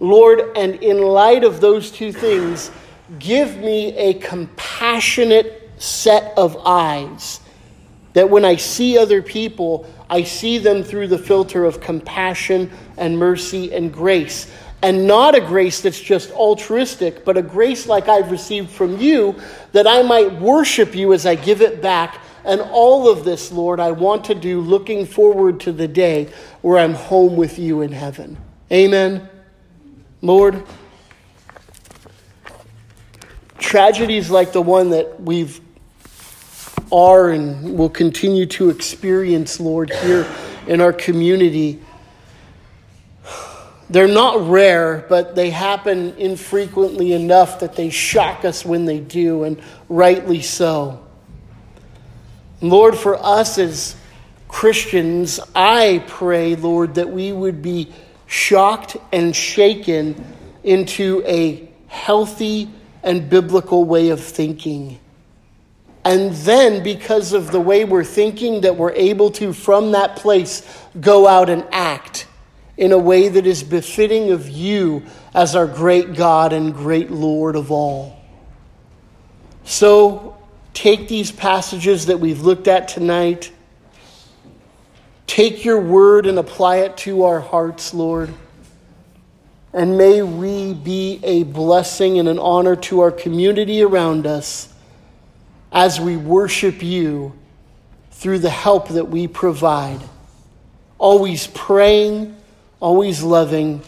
Lord, 0.00 0.56
and 0.56 0.76
in 0.76 1.00
light 1.00 1.44
of 1.44 1.60
those 1.60 1.90
two 1.90 2.12
things, 2.12 2.70
give 3.18 3.58
me 3.58 3.94
a 3.96 4.14
compassionate 4.14 5.70
set 5.78 6.36
of 6.36 6.56
eyes 6.64 7.40
that 8.14 8.30
when 8.30 8.46
I 8.46 8.56
see 8.56 8.96
other 8.96 9.20
people, 9.20 9.86
I 10.08 10.22
see 10.22 10.56
them 10.56 10.82
through 10.82 11.08
the 11.08 11.18
filter 11.18 11.66
of 11.66 11.80
compassion 11.80 12.70
and 12.96 13.18
mercy 13.18 13.74
and 13.74 13.92
grace 13.92 14.50
and 14.82 15.06
not 15.06 15.34
a 15.34 15.40
grace 15.40 15.80
that's 15.80 16.00
just 16.00 16.30
altruistic, 16.32 17.24
but 17.24 17.36
a 17.36 17.42
grace 17.42 17.86
like 17.86 18.08
I've 18.08 18.30
received 18.30 18.70
from 18.70 18.98
you, 18.98 19.34
that 19.72 19.86
I 19.86 20.02
might 20.02 20.40
worship 20.40 20.94
you 20.94 21.12
as 21.12 21.26
I 21.26 21.34
give 21.34 21.62
it 21.62 21.80
back. 21.80 22.20
And 22.44 22.60
all 22.60 23.08
of 23.08 23.24
this, 23.24 23.50
Lord, 23.50 23.80
I 23.80 23.90
want 23.90 24.26
to 24.26 24.34
do 24.34 24.60
looking 24.60 25.06
forward 25.06 25.60
to 25.60 25.72
the 25.72 25.88
day 25.88 26.28
where 26.62 26.78
I'm 26.78 26.94
home 26.94 27.36
with 27.36 27.58
you 27.58 27.80
in 27.80 27.90
heaven. 27.90 28.36
Amen. 28.70 29.28
Lord, 30.22 30.62
tragedies 33.58 34.30
like 34.30 34.52
the 34.52 34.62
one 34.62 34.90
that 34.90 35.20
we've 35.20 35.60
are 36.92 37.30
and 37.30 37.76
will 37.76 37.90
continue 37.90 38.46
to 38.46 38.70
experience, 38.70 39.58
Lord, 39.58 39.90
here 39.90 40.26
in 40.68 40.80
our 40.80 40.92
community 40.92 41.80
they're 43.88 44.08
not 44.08 44.48
rare, 44.48 45.04
but 45.08 45.36
they 45.36 45.50
happen 45.50 46.14
infrequently 46.16 47.12
enough 47.12 47.60
that 47.60 47.76
they 47.76 47.90
shock 47.90 48.44
us 48.44 48.64
when 48.64 48.84
they 48.84 48.98
do, 48.98 49.44
and 49.44 49.60
rightly 49.88 50.42
so. 50.42 51.04
Lord, 52.60 52.96
for 52.96 53.16
us 53.16 53.58
as 53.58 53.94
Christians, 54.48 55.38
I 55.54 56.02
pray, 56.08 56.56
Lord, 56.56 56.96
that 56.96 57.10
we 57.10 57.32
would 57.32 57.62
be 57.62 57.92
shocked 58.26 58.96
and 59.12 59.36
shaken 59.36 60.24
into 60.64 61.22
a 61.24 61.68
healthy 61.86 62.68
and 63.04 63.30
biblical 63.30 63.84
way 63.84 64.08
of 64.08 64.20
thinking. 64.20 64.98
And 66.04 66.32
then, 66.32 66.82
because 66.82 67.32
of 67.32 67.52
the 67.52 67.60
way 67.60 67.84
we're 67.84 68.04
thinking, 68.04 68.62
that 68.62 68.76
we're 68.76 68.92
able 68.92 69.30
to, 69.32 69.52
from 69.52 69.92
that 69.92 70.16
place, 70.16 70.62
go 71.00 71.28
out 71.28 71.50
and 71.50 71.64
act 71.70 72.26
in 72.76 72.92
a 72.92 72.98
way 72.98 73.28
that 73.28 73.46
is 73.46 73.62
befitting 73.62 74.30
of 74.30 74.48
you 74.48 75.02
as 75.34 75.56
our 75.56 75.66
great 75.66 76.14
God 76.14 76.52
and 76.52 76.74
great 76.74 77.10
Lord 77.10 77.56
of 77.56 77.70
all. 77.70 78.20
So 79.64 80.36
take 80.74 81.08
these 81.08 81.32
passages 81.32 82.06
that 82.06 82.20
we've 82.20 82.42
looked 82.42 82.68
at 82.68 82.88
tonight, 82.88 83.50
take 85.26 85.64
your 85.64 85.80
word 85.80 86.26
and 86.26 86.38
apply 86.38 86.78
it 86.78 86.96
to 86.98 87.24
our 87.24 87.40
hearts, 87.40 87.94
Lord. 87.94 88.32
And 89.72 89.98
may 89.98 90.22
we 90.22 90.72
be 90.72 91.20
a 91.22 91.42
blessing 91.42 92.18
and 92.18 92.28
an 92.28 92.38
honor 92.38 92.76
to 92.76 93.00
our 93.00 93.10
community 93.10 93.82
around 93.82 94.26
us 94.26 94.72
as 95.72 96.00
we 96.00 96.16
worship 96.16 96.82
you 96.82 97.34
through 98.10 98.38
the 98.38 98.50
help 98.50 98.88
that 98.88 99.08
we 99.08 99.28
provide. 99.28 100.00
Always 100.98 101.46
praying 101.48 102.36
always 102.80 103.22
loving, 103.22 103.82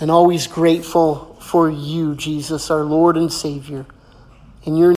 and 0.00 0.10
always 0.10 0.46
grateful 0.46 1.36
for 1.40 1.70
you, 1.70 2.14
Jesus, 2.14 2.70
our 2.70 2.84
Lord 2.84 3.16
and 3.16 3.32
Savior. 3.32 3.86
In 4.64 4.76
your 4.76 4.92